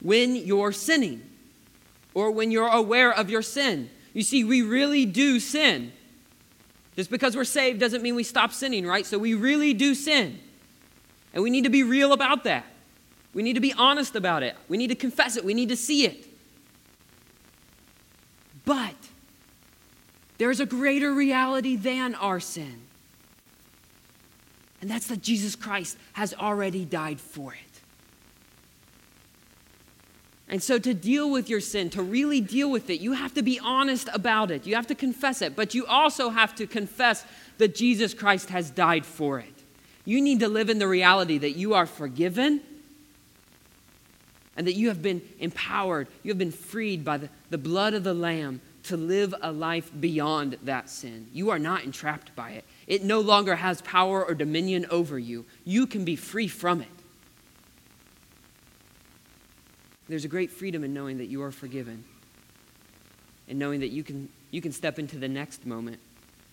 [0.00, 1.22] when you're sinning
[2.14, 3.90] or when you're aware of your sin.
[4.14, 5.92] You see, we really do sin.
[6.96, 9.06] Just because we're saved doesn't mean we stop sinning, right?
[9.06, 10.38] So we really do sin.
[11.32, 12.66] And we need to be real about that.
[13.34, 14.56] We need to be honest about it.
[14.68, 15.44] We need to confess it.
[15.44, 16.26] We need to see it.
[18.64, 18.94] But
[20.38, 22.82] there's a greater reality than our sin.
[24.80, 27.58] And that's that Jesus Christ has already died for it.
[30.48, 33.42] And so, to deal with your sin, to really deal with it, you have to
[33.42, 34.66] be honest about it.
[34.66, 35.56] You have to confess it.
[35.56, 37.24] But you also have to confess
[37.56, 39.54] that Jesus Christ has died for it.
[40.04, 42.60] You need to live in the reality that you are forgiven
[44.56, 48.04] and that you have been empowered, you have been freed by the, the blood of
[48.04, 51.28] the Lamb to live a life beyond that sin.
[51.32, 55.44] You are not entrapped by it, it no longer has power or dominion over you.
[55.64, 56.88] You can be free from it.
[60.08, 62.04] There's a great freedom in knowing that you are forgiven
[63.48, 66.00] and knowing that you can, you can step into the next moment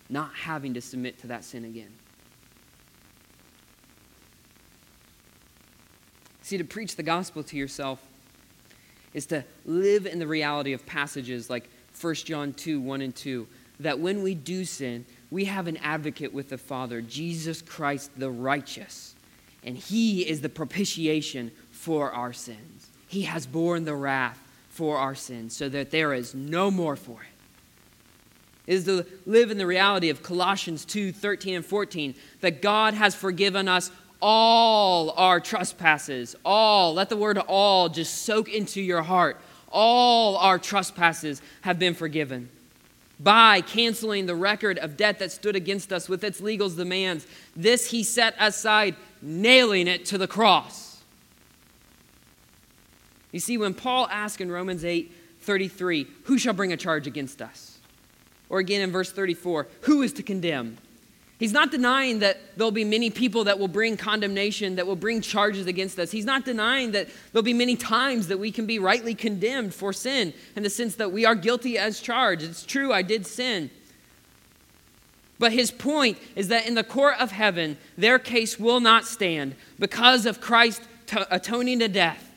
[0.10, 1.92] not having to submit to that sin again.
[6.50, 8.02] See, to preach the gospel to yourself
[9.14, 11.70] is to live in the reality of passages like
[12.02, 13.48] 1 John 2 1 and 2,
[13.82, 18.32] that when we do sin, we have an advocate with the Father, Jesus Christ the
[18.32, 19.14] righteous,
[19.64, 22.88] and he is the propitiation for our sins.
[23.08, 24.40] He has borne the wrath
[24.70, 28.72] for our sins so that there is no more for it.
[28.74, 33.14] Is to live in the reality of Colossians 2 13 and 14, that God has
[33.14, 33.92] forgiven us
[34.22, 36.36] all our trespasses.
[36.44, 39.38] All, let the word all just soak into your heart.
[39.72, 42.50] All our trespasses have been forgiven
[43.20, 47.28] by canceling the record of debt that stood against us with its legal demands.
[47.56, 51.02] This he set aside, nailing it to the cross.
[53.32, 57.42] You see, when Paul asks in Romans 8 33, who shall bring a charge against
[57.42, 57.78] us?
[58.50, 60.78] Or again in verse 34, who is to condemn?
[61.40, 65.22] He's not denying that there'll be many people that will bring condemnation, that will bring
[65.22, 66.12] charges against us.
[66.12, 69.94] He's not denying that there'll be many times that we can be rightly condemned for
[69.94, 72.44] sin in the sense that we are guilty as charged.
[72.44, 73.70] It's true, I did sin.
[75.40, 79.56] But his point is that in the court of heaven, their case will not stand
[79.80, 80.82] because of Christ
[81.32, 82.30] atoning to death.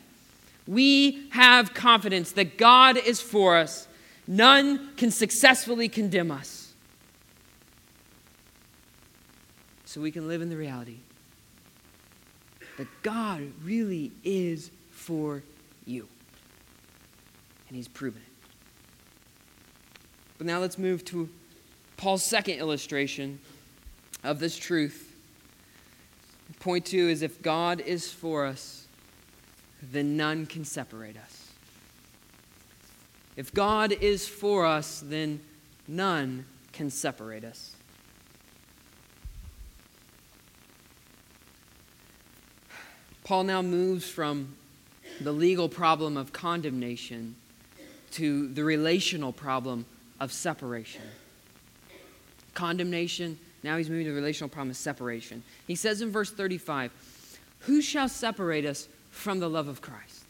[0.68, 3.88] We have confidence that God is for us.
[4.28, 6.61] None can successfully condemn us.
[9.92, 10.96] So we can live in the reality
[12.78, 15.42] that God really is for
[15.84, 16.08] you.
[17.68, 18.48] And he's proven it.
[20.38, 21.28] But now let's move to
[21.98, 23.38] Paul's second illustration
[24.24, 25.14] of this truth.
[26.58, 28.86] Point two is if God is for us,
[29.82, 31.50] then none can separate us.
[33.36, 35.40] If God is for us, then
[35.86, 37.71] none can separate us.
[43.24, 44.54] Paul now moves from
[45.20, 47.36] the legal problem of condemnation
[48.12, 49.86] to the relational problem
[50.20, 51.02] of separation.
[52.54, 55.42] Condemnation, now he's moving to the relational problem of separation.
[55.66, 56.90] He says in verse 35,
[57.60, 60.24] Who shall separate us from the love of Christ?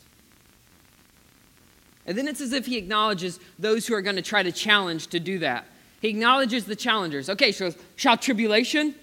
[2.07, 5.09] And then it's as if he acknowledges those who are going to try to challenge
[5.09, 5.67] to do that.
[6.01, 7.31] He acknowledges the challengers.
[7.31, 8.95] Okay, so shall tribulation,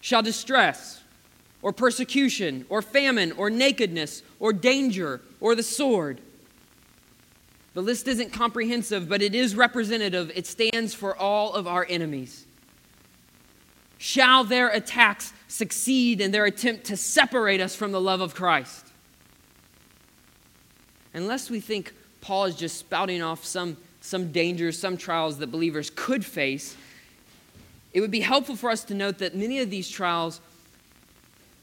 [0.00, 0.99] shall distress,
[1.62, 6.20] or persecution, or famine, or nakedness, or danger, or the sword.
[7.74, 10.32] The list isn't comprehensive, but it is representative.
[10.34, 12.46] It stands for all of our enemies.
[14.02, 18.86] shall their attacks succeed in their attempt to separate us from the love of Christ.
[21.12, 21.92] Unless we think
[22.22, 26.78] Paul is just spouting off some, some dangers, some trials that believers could face,
[27.92, 30.40] it would be helpful for us to note that many of these trials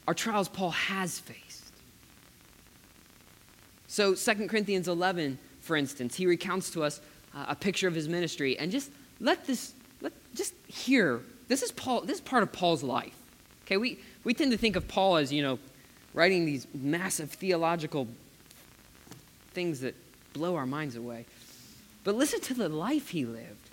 [0.08, 1.70] are trials Paul has faced.
[3.88, 7.02] So, 2 Corinthians 11, for instance, he recounts to us
[7.34, 8.58] uh, a picture of his ministry.
[8.58, 8.90] And just
[9.20, 13.14] let this, let, just hear, this is, Paul, this is part of Paul's life.
[13.66, 15.58] Okay, we, we tend to think of Paul as, you know,
[16.14, 18.08] writing these massive theological
[19.52, 19.94] things that
[20.32, 21.26] blow our minds away.
[22.04, 23.68] But listen to the life he lived.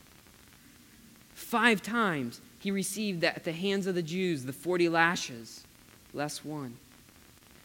[1.33, 5.64] Five times he received that at the hands of the Jews the 40 lashes,
[6.15, 6.77] less one.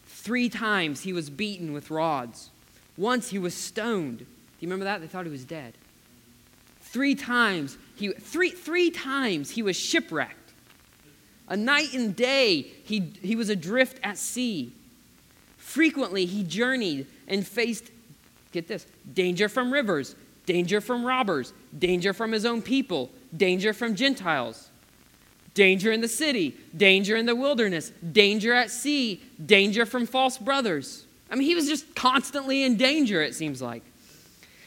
[0.06, 2.50] Three times he was beaten with rods.
[2.96, 4.18] Once he was stoned.
[4.18, 4.24] Do
[4.60, 5.00] you remember that?
[5.00, 5.74] They thought he was dead.
[6.80, 10.36] Three times he three three times he was shipwrecked.
[11.48, 14.72] A night and day he, he was adrift at sea.
[15.56, 17.90] Frequently he journeyed and faced
[18.52, 20.14] get this danger from rivers,
[20.46, 24.69] danger from robbers, danger from his own people, danger from Gentiles,
[25.54, 31.06] danger in the city, danger in the wilderness, danger at sea, danger from false brothers.
[31.30, 33.82] I mean, he was just constantly in danger, it seems like.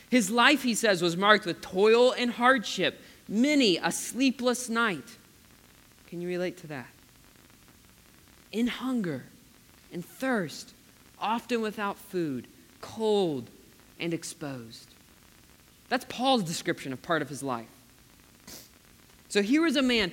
[0.10, 5.18] His life, he says, was marked with toil and hardship, many a sleepless night.
[6.08, 6.88] Can you relate to that?
[8.52, 9.24] In hunger
[9.92, 10.74] and thirst,
[11.20, 12.48] often without food,
[12.82, 13.50] cold,
[14.00, 14.94] and exposed.
[15.90, 17.68] That's Paul's description of part of his life.
[19.30, 20.12] So here is a man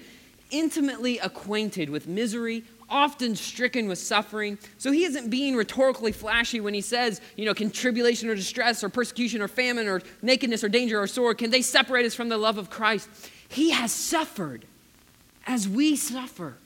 [0.51, 4.59] intimately acquainted with misery, often stricken with suffering.
[4.79, 8.83] So he isn't being rhetorically flashy when he says, you know, can tribulation or distress
[8.83, 12.29] or persecution or famine or nakedness or danger or sword, can they separate us from
[12.29, 13.09] the love of Christ?
[13.49, 14.65] He has suffered
[15.47, 16.57] as we suffer.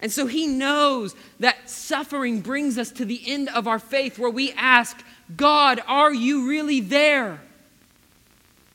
[0.00, 4.30] And so he knows that suffering brings us to the end of our faith where
[4.30, 5.02] we ask,
[5.36, 7.40] God, are you really there?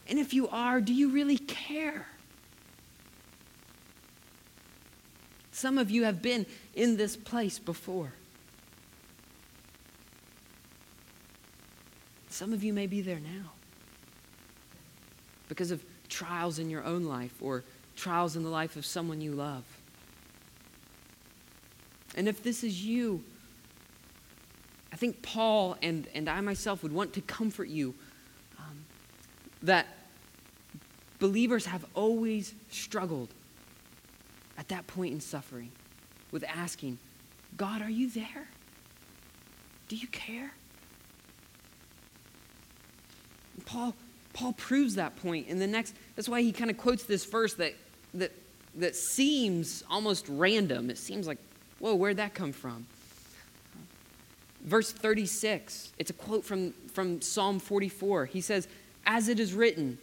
[0.07, 2.07] And if you are, do you really care?
[5.53, 8.11] Some of you have been in this place before.
[12.29, 13.51] Some of you may be there now
[15.47, 17.63] because of trials in your own life or
[17.95, 19.63] trials in the life of someone you love.
[22.15, 23.23] And if this is you,
[24.91, 27.93] I think Paul and, and I myself would want to comfort you
[28.57, 28.85] um,
[29.61, 29.85] that
[31.19, 33.29] believers have always struggled
[34.57, 35.71] at that point in suffering
[36.31, 36.97] with asking,
[37.57, 38.47] God, are you there?
[39.87, 40.53] Do you care?
[43.65, 43.93] Paul,
[44.33, 47.53] Paul proves that point in the next, that's why he kind of quotes this verse
[47.55, 47.73] that,
[48.15, 48.31] that,
[48.75, 50.89] that seems almost random.
[50.89, 51.37] It seems like,
[51.79, 52.85] whoa, where'd that come from?
[54.63, 58.25] Verse 36, it's a quote from, from Psalm 44.
[58.27, 58.67] He says,
[59.05, 59.97] As it is written,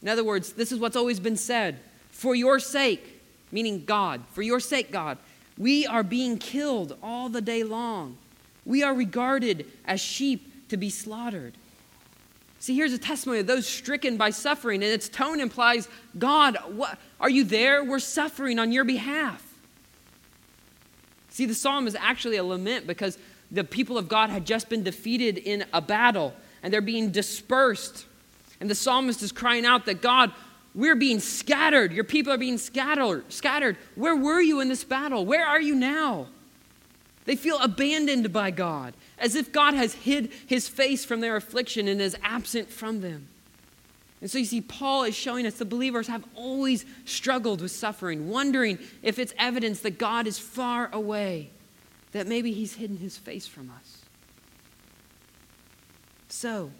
[0.00, 1.80] in other words, this is what's always been said,
[2.12, 3.17] for your sake,
[3.52, 5.18] meaning God, for your sake, God,
[5.56, 8.16] we are being killed all the day long.
[8.64, 11.54] We are regarded as sheep to be slaughtered.
[12.60, 15.88] See, here's a testimony of those stricken by suffering, and its tone implies,
[16.18, 17.84] God, what, are you there?
[17.84, 19.44] We're suffering on your behalf.
[21.30, 23.16] See, the psalm is actually a lament because
[23.50, 28.06] the people of God had just been defeated in a battle, and they're being dispersed.
[28.60, 30.32] And the psalmist is crying out that God,
[30.78, 31.92] we're being scattered.
[31.92, 33.32] Your people are being scattered.
[33.32, 33.76] Scattered.
[33.96, 35.26] Where were you in this battle?
[35.26, 36.28] Where are you now?
[37.24, 41.88] They feel abandoned by God, as if God has hid his face from their affliction
[41.88, 43.26] and is absent from them.
[44.20, 48.28] And so you see, Paul is showing us the believers have always struggled with suffering,
[48.28, 51.50] wondering if it's evidence that God is far away,
[52.12, 54.02] that maybe he's hidden his face from us.
[56.28, 56.70] So,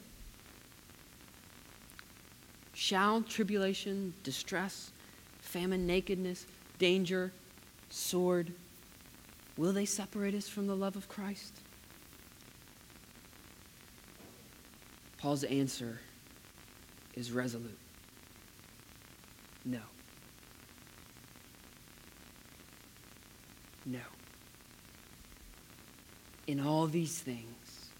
[2.78, 4.92] Shall tribulation, distress,
[5.40, 6.46] famine, nakedness,
[6.78, 7.32] danger,
[7.90, 8.52] sword,
[9.56, 11.54] will they separate us from the love of Christ?
[15.18, 15.98] Paul's answer
[17.14, 17.76] is resolute
[19.64, 19.80] no.
[23.86, 23.98] No.
[26.46, 27.90] In all these things,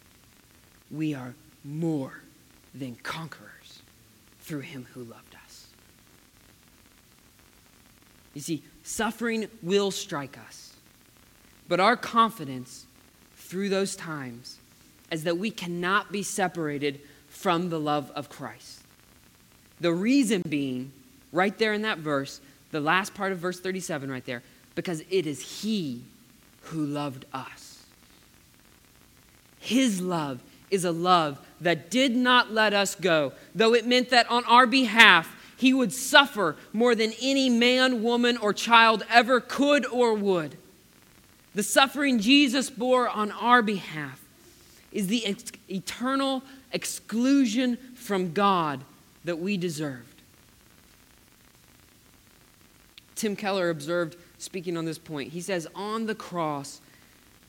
[0.89, 2.23] we are more
[2.73, 3.58] than conquerors
[4.49, 5.67] through him who loved us.
[8.33, 10.73] You see, suffering will strike us,
[11.69, 12.87] but our confidence
[13.37, 14.57] through those times
[15.13, 18.81] is that we cannot be separated from the love of Christ.
[19.81, 20.93] The reason being,
[21.31, 22.41] right there in that verse,
[22.71, 24.43] the last part of verse 37 right there,
[24.75, 26.03] because it is He
[26.63, 27.85] who loved us.
[29.59, 30.41] His love
[30.71, 34.67] is a love that did not let us go, though it meant that on our
[34.67, 40.57] behalf, He would suffer more than any man, woman, or child ever could or would.
[41.55, 44.21] The suffering Jesus bore on our behalf
[44.93, 46.43] is the ex- eternal
[46.73, 48.85] exclusion from God
[49.25, 50.23] that we deserved.
[53.15, 56.81] Tim Keller observed, speaking on this point, he says, On the cross,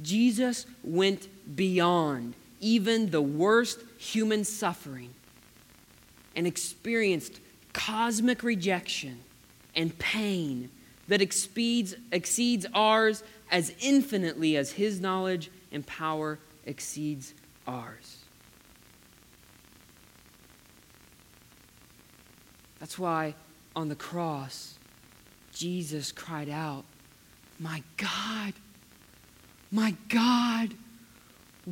[0.02, 5.14] Jesus went beyond even the worst human suffering
[6.36, 7.40] and experienced
[7.74, 9.20] cosmic rejection
[9.76, 10.70] and pain
[11.08, 17.34] that exceeds, exceeds ours as infinitely as his knowledge and power exceeds
[17.68, 18.18] ours.
[22.80, 23.36] That's why
[23.76, 24.76] on the cross,
[25.54, 26.86] Jesus cried out,
[27.60, 28.54] My God,
[29.72, 30.74] my God,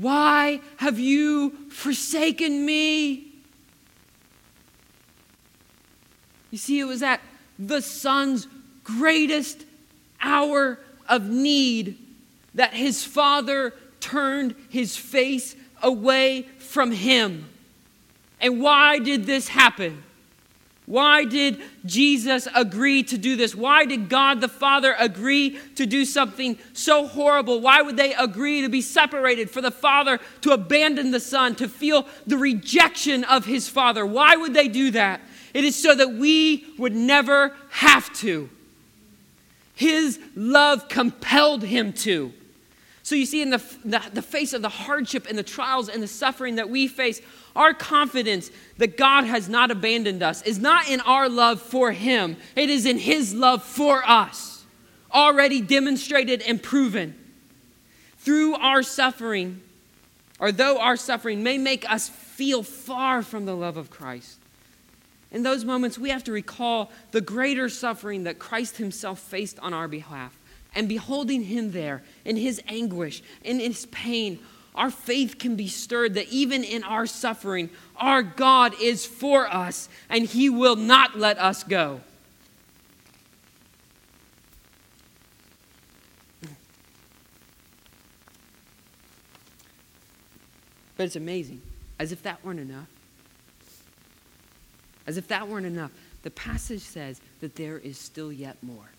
[0.02, 3.34] why have you forsaken me?
[6.52, 7.20] You see, it was at
[7.58, 8.48] the Son's
[8.84, 9.66] greatest
[10.22, 10.80] hour
[11.10, 11.98] of need
[12.54, 17.50] that his Father turned his face away from him.
[18.40, 20.04] And why did this happen?
[20.88, 23.54] Why did Jesus agree to do this?
[23.54, 27.60] Why did God the Father agree to do something so horrible?
[27.60, 31.68] Why would they agree to be separated, for the Father to abandon the Son, to
[31.68, 34.06] feel the rejection of his Father?
[34.06, 35.20] Why would they do that?
[35.54, 38.50] It is so that we would never have to.
[39.76, 42.32] His love compelled him to.
[43.04, 46.04] So you see, in the, the, the, face of the hardship and the trials and
[46.04, 47.22] the suffering that we face,
[47.58, 52.38] our confidence that God has not abandoned us is not in our love for Him,
[52.56, 54.64] it is in His love for us,
[55.14, 57.16] already demonstrated and proven.
[58.20, 59.62] Through our suffering,
[60.40, 64.38] or though our suffering may make us feel far from the love of Christ,
[65.32, 69.74] in those moments we have to recall the greater suffering that Christ Himself faced on
[69.74, 70.38] our behalf
[70.78, 74.38] and beholding him there in his anguish, in his pain,
[74.78, 79.90] our faith can be stirred that even in our suffering, our God is for us
[80.10, 82.02] and he will not let us go.
[90.96, 91.62] But it's amazing.
[92.00, 92.88] As if that weren't enough.
[95.06, 95.92] As if that weren't enough.
[96.24, 98.90] The passage says that there is still yet more.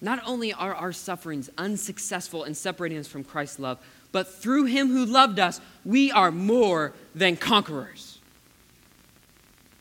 [0.00, 3.78] Not only are our sufferings unsuccessful in separating us from Christ's love,
[4.12, 8.18] but through him who loved us, we are more than conquerors.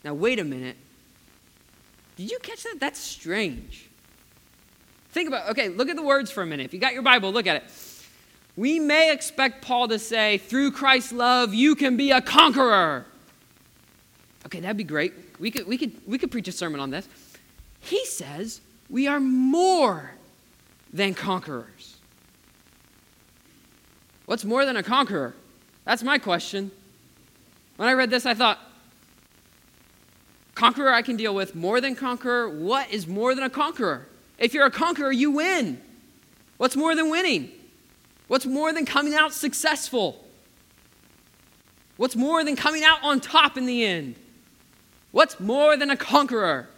[0.04, 0.78] Now, wait a minute.
[2.16, 2.78] Did you catch that?
[2.80, 3.88] That's strange.
[5.12, 6.66] Think about, okay, look at the words for a minute.
[6.66, 7.64] If you got your Bible, look at it.
[8.56, 13.06] We may expect Paul to say, through Christ's love, you can be a conqueror.
[14.46, 15.14] Okay, that'd be great.
[15.40, 17.08] We could, we could, we could preach a sermon on this.
[17.80, 20.12] He says, we are more
[20.92, 21.98] than conquerors.
[24.26, 25.36] What's more than a conqueror?
[25.86, 26.72] That's my question.
[27.78, 28.60] When I read this, I thought,
[30.54, 34.08] conqueror I can deal with, more than conqueror, what is more than a conqueror?
[34.38, 35.82] If you're a conqueror, you win.
[36.58, 37.52] What's more than winning?
[38.28, 40.26] What's more than coming out successful?
[41.98, 44.16] What's more than coming out on top in the end?
[45.12, 46.70] What's more than a conqueror?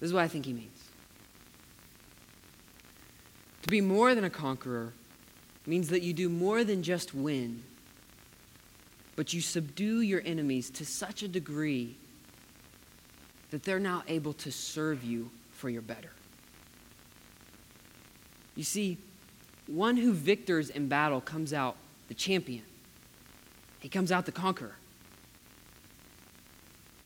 [0.00, 0.88] This is what I think he means.
[3.62, 4.94] To be more than a conqueror
[5.66, 7.62] means that you do more than just win,
[9.14, 11.96] but you subdue your enemies to such a degree
[13.50, 16.10] that they're now able to serve you for your better.
[18.56, 18.96] You see,
[19.66, 21.76] one who victors in battle comes out
[22.08, 22.64] the champion,
[23.80, 24.76] he comes out the conqueror.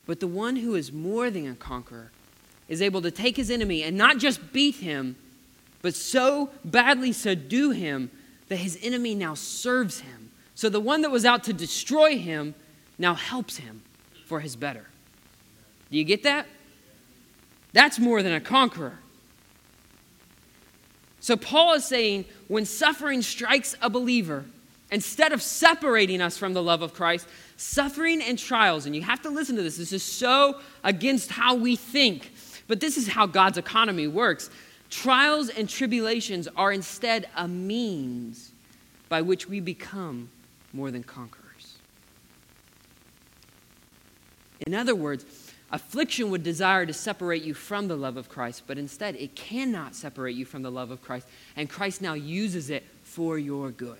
[0.05, 2.11] But the one who is more than a conqueror
[2.67, 5.15] is able to take his enemy and not just beat him,
[5.81, 8.09] but so badly subdue him
[8.47, 10.31] that his enemy now serves him.
[10.55, 12.55] So the one that was out to destroy him
[12.97, 13.81] now helps him
[14.25, 14.85] for his better.
[15.91, 16.47] Do you get that?
[17.73, 18.99] That's more than a conqueror.
[21.19, 24.45] So Paul is saying when suffering strikes a believer,
[24.91, 29.21] instead of separating us from the love of Christ, suffering and trials, and you have
[29.23, 32.31] to listen to this, this is so against how we think.
[32.67, 34.49] But this is how God's economy works.
[34.89, 38.51] Trials and tribulations are instead a means
[39.09, 40.29] by which we become
[40.73, 41.77] more than conquerors.
[44.65, 45.25] In other words,
[45.71, 49.95] affliction would desire to separate you from the love of Christ, but instead it cannot
[49.95, 51.27] separate you from the love of Christ.
[51.55, 53.97] And Christ now uses it for your good.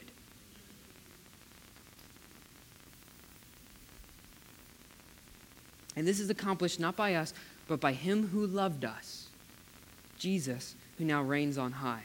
[5.95, 7.33] And this is accomplished not by us,
[7.67, 9.27] but by him who loved us,
[10.17, 12.03] Jesus, who now reigns on high.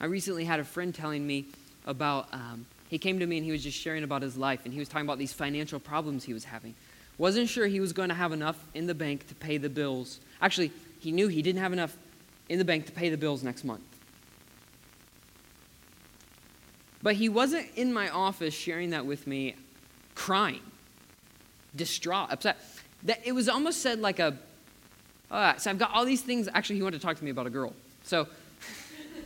[0.00, 1.46] I recently had a friend telling me
[1.86, 4.72] about, um, he came to me and he was just sharing about his life, and
[4.72, 6.74] he was talking about these financial problems he was having.
[7.16, 10.18] Wasn't sure he was going to have enough in the bank to pay the bills.
[10.42, 11.96] Actually, he knew he didn't have enough
[12.48, 13.82] in the bank to pay the bills next month.
[17.02, 19.54] But he wasn't in my office sharing that with me,
[20.14, 20.60] crying
[21.76, 22.58] distraught, upset.
[23.04, 24.36] That it was almost said like a,
[25.30, 26.48] uh, so I've got all these things.
[26.52, 27.72] Actually, he wanted to talk to me about a girl.
[28.02, 28.28] So,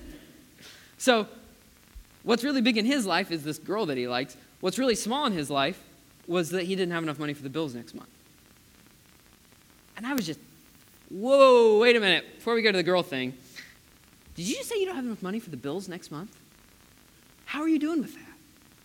[0.98, 1.26] so
[2.22, 4.36] what's really big in his life is this girl that he likes.
[4.60, 5.82] What's really small in his life
[6.26, 8.10] was that he didn't have enough money for the bills next month.
[9.96, 10.40] And I was just,
[11.08, 12.36] whoa, wait a minute.
[12.36, 13.34] Before we go to the girl thing,
[14.34, 16.36] did you just say you don't have enough money for the bills next month?
[17.46, 18.36] How are you doing with that?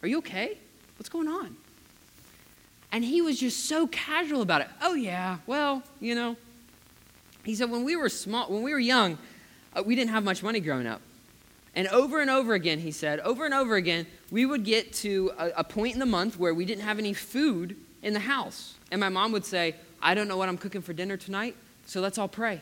[0.01, 0.57] Are you okay?
[0.97, 1.55] What's going on?
[2.93, 4.67] And he was just so casual about it.
[4.81, 6.37] Oh, yeah, well, you know.
[7.43, 9.17] He said, when we were small, when we were young,
[9.75, 11.01] uh, we didn't have much money growing up.
[11.75, 15.31] And over and over again, he said, over and over again, we would get to
[15.39, 18.75] a, a point in the month where we didn't have any food in the house.
[18.91, 21.55] And my mom would say, I don't know what I'm cooking for dinner tonight,
[21.87, 22.61] so let's all pray.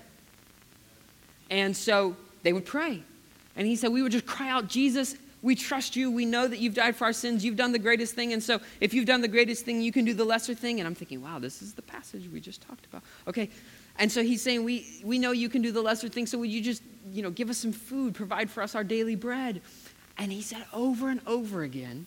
[1.49, 3.03] And so they would pray.
[3.57, 6.11] And he said, we would just cry out, Jesus, we trust you.
[6.11, 7.43] We know that you've died for our sins.
[7.43, 8.33] You've done the greatest thing.
[8.33, 10.79] And so, if you've done the greatest thing, you can do the lesser thing.
[10.79, 13.03] And I'm thinking, wow, this is the passage we just talked about.
[13.27, 13.49] Okay.
[13.97, 16.25] And so he's saying, we, we know you can do the lesser thing.
[16.25, 19.15] So, would you just, you know, give us some food, provide for us our daily
[19.15, 19.61] bread?
[20.17, 22.05] And he said over and over again,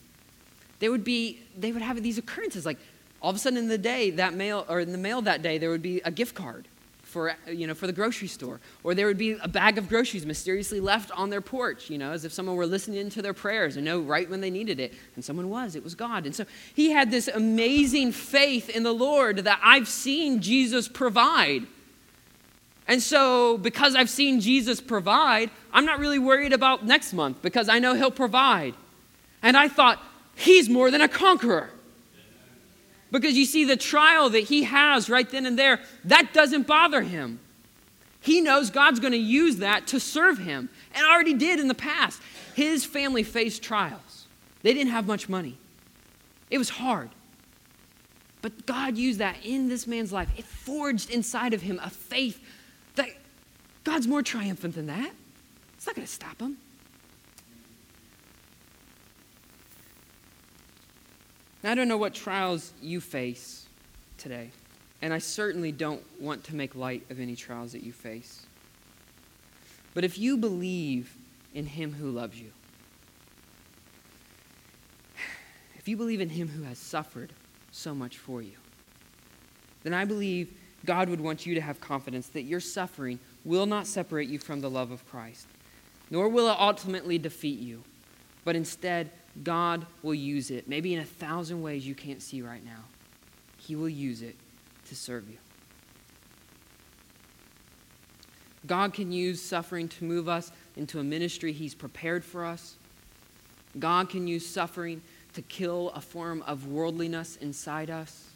[0.78, 2.64] there would be, they would have these occurrences.
[2.64, 2.78] Like
[3.20, 5.58] all of a sudden in the day, that mail, or in the mail that day,
[5.58, 6.68] there would be a gift card
[7.14, 8.58] for, you know, for the grocery store.
[8.82, 12.10] Or there would be a bag of groceries mysteriously left on their porch, you know,
[12.10, 14.92] as if someone were listening to their prayers and know right when they needed it.
[15.14, 16.26] And someone was, it was God.
[16.26, 16.44] And so
[16.74, 21.68] he had this amazing faith in the Lord that I've seen Jesus provide.
[22.88, 27.68] And so, because I've seen Jesus provide, I'm not really worried about next month because
[27.68, 28.74] I know he'll provide.
[29.40, 30.02] And I thought,
[30.34, 31.70] he's more than a conqueror.
[33.14, 37.02] Because you see, the trial that he has right then and there, that doesn't bother
[37.02, 37.38] him.
[38.20, 41.76] He knows God's going to use that to serve him, and already did in the
[41.76, 42.20] past.
[42.56, 44.26] His family faced trials,
[44.62, 45.56] they didn't have much money,
[46.50, 47.10] it was hard.
[48.42, 50.28] But God used that in this man's life.
[50.36, 52.44] It forged inside of him a faith
[52.96, 53.10] that
[53.84, 55.12] God's more triumphant than that.
[55.76, 56.56] It's not going to stop him.
[61.64, 63.64] Now, I don't know what trials you face
[64.18, 64.50] today,
[65.00, 68.44] and I certainly don't want to make light of any trials that you face.
[69.94, 71.16] But if you believe
[71.54, 72.50] in Him who loves you,
[75.78, 77.32] if you believe in Him who has suffered
[77.72, 78.56] so much for you,
[79.84, 80.52] then I believe
[80.84, 84.60] God would want you to have confidence that your suffering will not separate you from
[84.60, 85.46] the love of Christ,
[86.10, 87.84] nor will it ultimately defeat you,
[88.44, 89.10] but instead
[89.42, 92.84] God will use it, maybe in a thousand ways you can't see right now.
[93.58, 94.36] He will use it
[94.88, 95.38] to serve you.
[98.66, 102.76] God can use suffering to move us into a ministry He's prepared for us.
[103.78, 105.02] God can use suffering
[105.34, 108.28] to kill a form of worldliness inside us.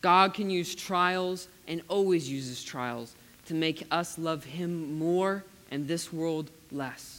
[0.00, 3.14] God can use trials and always uses trials
[3.46, 7.11] to make us love Him more and this world less.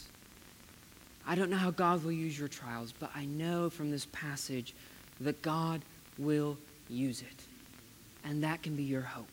[1.25, 4.73] I don't know how God will use your trials, but I know from this passage
[5.21, 5.81] that God
[6.17, 6.57] will
[6.89, 7.43] use it.
[8.25, 9.27] And that can be your hope.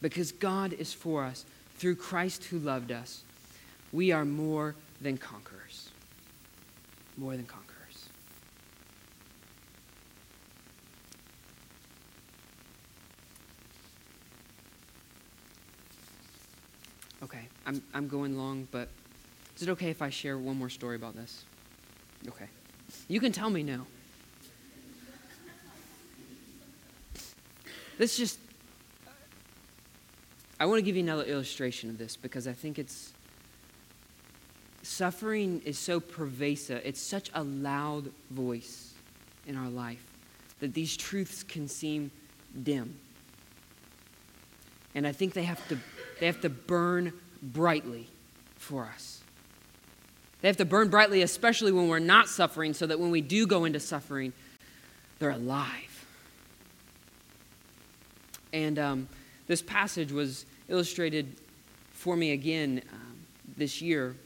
[0.00, 1.44] Because God is for us
[1.76, 3.22] through Christ who loved us.
[3.92, 5.90] We are more than conquerors.
[7.16, 8.08] More than conquerors.
[17.22, 18.88] Okay, I'm, I'm going long, but
[19.56, 21.44] is it okay if I share one more story about this?
[22.28, 22.46] Okay.
[23.08, 23.86] You can tell me no.
[27.96, 28.38] This just,
[30.58, 33.12] I want to give you another illustration of this because I think it's,
[34.82, 38.94] suffering is so pervasive, it's such a loud voice
[39.46, 40.04] in our life
[40.60, 42.10] that these truths can seem
[42.62, 42.96] dim.
[44.94, 45.78] And I think they have to,
[46.20, 48.08] they have to burn brightly
[48.56, 49.23] for us.
[50.44, 53.46] They have to burn brightly, especially when we're not suffering, so that when we do
[53.46, 54.34] go into suffering,
[55.18, 56.06] they're alive.
[58.52, 59.08] And um,
[59.46, 61.34] this passage was illustrated
[61.92, 63.16] for me again um,
[63.56, 64.16] this year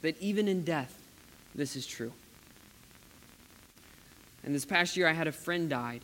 [0.00, 0.92] that even in death,
[1.54, 2.12] this is true.
[4.42, 6.00] And this past year, I had a friend died,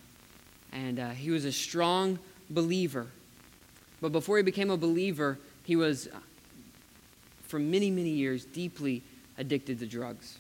[0.71, 3.09] and uh, he was a strong believer.
[4.01, 6.19] But before he became a believer, he was, uh,
[7.49, 9.03] for many, many years, deeply
[9.36, 10.38] addicted to drugs.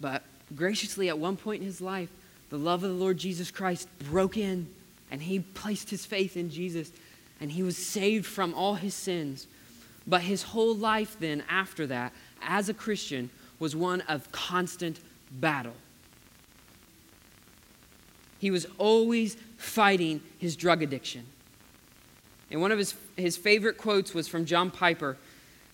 [0.00, 0.22] But
[0.54, 2.10] graciously, at one point in his life,
[2.50, 4.68] the love of the Lord Jesus Christ broke in,
[5.10, 6.92] and he placed his faith in Jesus,
[7.40, 9.46] and he was saved from all his sins.
[10.06, 12.12] But his whole life, then, after that,
[12.42, 14.98] as a Christian, was one of constant
[15.30, 15.74] battle.
[18.38, 21.24] He was always fighting his drug addiction.
[22.50, 25.16] And one of his, his favorite quotes was from John Piper.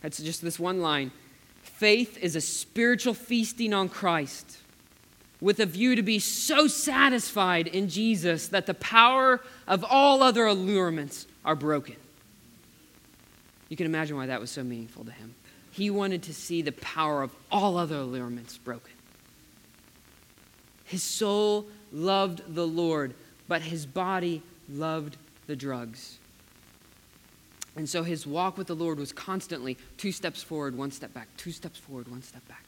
[0.00, 1.10] That's just this one line
[1.62, 4.58] Faith is a spiritual feasting on Christ
[5.40, 10.46] with a view to be so satisfied in Jesus that the power of all other
[10.46, 11.96] allurements are broken.
[13.68, 15.34] You can imagine why that was so meaningful to him.
[15.70, 18.92] He wanted to see the power of all other allurements broken.
[20.84, 23.14] His soul loved the Lord,
[23.46, 25.16] but his body loved
[25.46, 26.18] the drugs.
[27.78, 31.28] And so his walk with the Lord was constantly two steps forward, one step back,
[31.36, 32.64] two steps forward, one step back.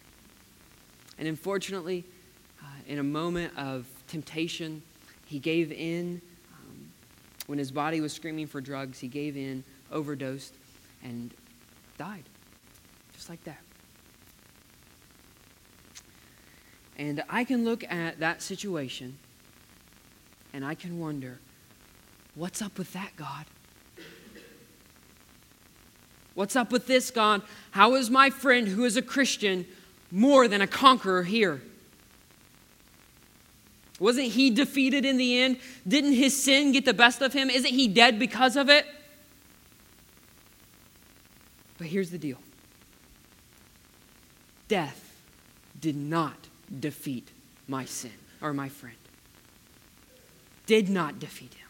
[1.18, 2.04] And unfortunately,
[2.62, 4.82] uh, in a moment of temptation,
[5.26, 6.22] he gave in.
[6.52, 6.92] Um,
[7.48, 10.54] when his body was screaming for drugs, he gave in, overdosed,
[11.02, 11.34] and
[11.98, 12.22] died.
[13.12, 13.58] Just like that.
[16.98, 19.18] And I can look at that situation
[20.52, 21.40] and I can wonder,
[22.36, 23.46] what's up with that, God?
[26.40, 27.42] What's up with this, God?
[27.72, 29.66] How is my friend who is a Christian
[30.10, 31.60] more than a conqueror here?
[33.98, 35.58] Wasn't he defeated in the end?
[35.86, 37.50] Didn't his sin get the best of him?
[37.50, 38.86] Isn't he dead because of it?
[41.76, 42.38] But here's the deal
[44.66, 45.20] death
[45.78, 46.48] did not
[46.80, 47.28] defeat
[47.68, 48.96] my sin or my friend.
[50.64, 51.68] Did not defeat him.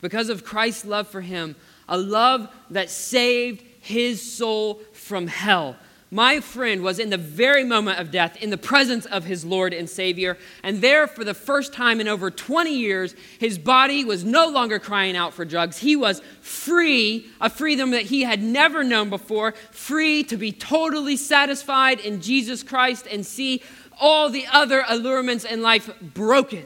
[0.00, 1.56] Because of Christ's love for him,
[1.88, 5.76] a love that saved his soul from hell.
[6.10, 9.74] My friend was in the very moment of death in the presence of his Lord
[9.74, 14.22] and Savior, and there, for the first time in over 20 years, his body was
[14.22, 15.78] no longer crying out for drugs.
[15.78, 21.16] He was free, a freedom that he had never known before, free to be totally
[21.16, 23.60] satisfied in Jesus Christ and see
[23.98, 26.64] all the other allurements in life broken.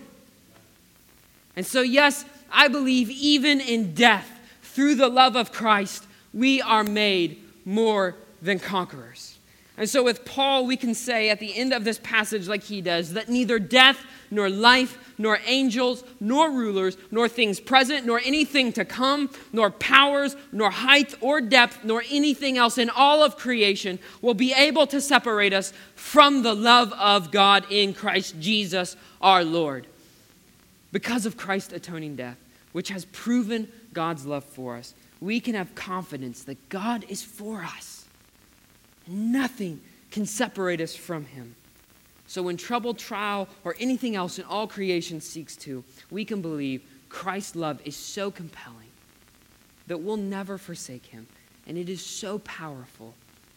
[1.56, 4.37] And so, yes, I believe even in death,
[4.72, 9.38] through the love of Christ, we are made more than conquerors.
[9.78, 12.80] And so, with Paul, we can say at the end of this passage, like he
[12.80, 18.72] does, that neither death, nor life, nor angels, nor rulers, nor things present, nor anything
[18.72, 24.00] to come, nor powers, nor height or depth, nor anything else in all of creation
[24.20, 29.44] will be able to separate us from the love of God in Christ Jesus our
[29.44, 29.86] Lord.
[30.90, 32.38] Because of Christ's atoning death,
[32.72, 37.62] which has proven God's love for us, we can have confidence that God is for
[37.62, 37.98] us
[39.08, 39.80] Nothing
[40.10, 41.56] can separate us from Him.
[42.26, 46.82] So when trouble, trial, or anything else in all creation seeks to, we can believe
[47.08, 48.90] Christ's love is so compelling
[49.86, 51.26] that we'll never forsake Him.
[51.66, 53.14] And it is so powerful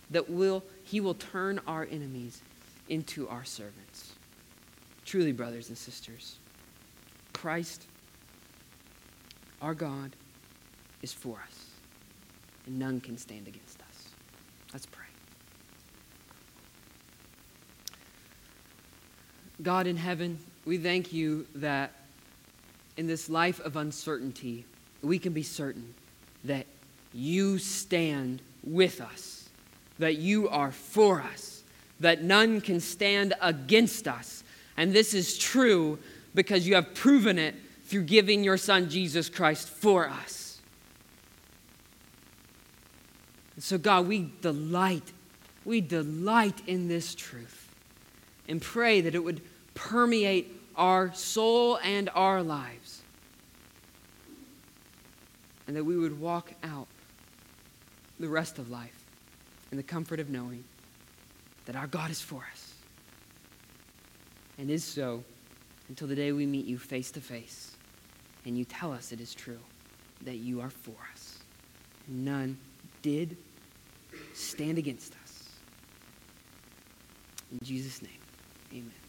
[0.09, 2.41] that we'll, He will turn our enemies
[2.87, 4.13] into our servants.
[5.05, 6.37] Truly, brothers and sisters,
[7.33, 7.85] Christ,
[9.61, 10.15] our God,
[11.01, 11.65] is for us,
[12.65, 14.09] and none can stand against us.
[14.73, 15.05] Let's pray.
[19.61, 21.91] God in heaven, we thank you that
[22.97, 24.65] in this life of uncertainty,
[25.01, 25.93] we can be certain
[26.43, 26.65] that
[27.13, 29.49] you stand with us,
[29.99, 31.63] that you are for us,
[31.99, 34.43] that none can stand against us.
[34.77, 35.99] And this is true
[36.33, 40.40] because you have proven it through giving your Son Jesus Christ for us.
[43.61, 45.13] And so, God, we delight,
[45.65, 47.69] we delight in this truth
[48.47, 49.39] and pray that it would
[49.75, 53.03] permeate our soul and our lives.
[55.67, 56.87] And that we would walk out
[58.19, 59.05] the rest of life
[59.69, 60.63] in the comfort of knowing
[61.67, 62.73] that our God is for us
[64.57, 65.23] and is so
[65.87, 67.75] until the day we meet you face to face
[68.43, 69.59] and you tell us it is true
[70.23, 71.37] that you are for us.
[72.07, 72.57] None
[73.03, 73.37] did
[74.33, 75.49] stand against us.
[77.51, 78.19] In Jesus' name,
[78.71, 79.00] amen.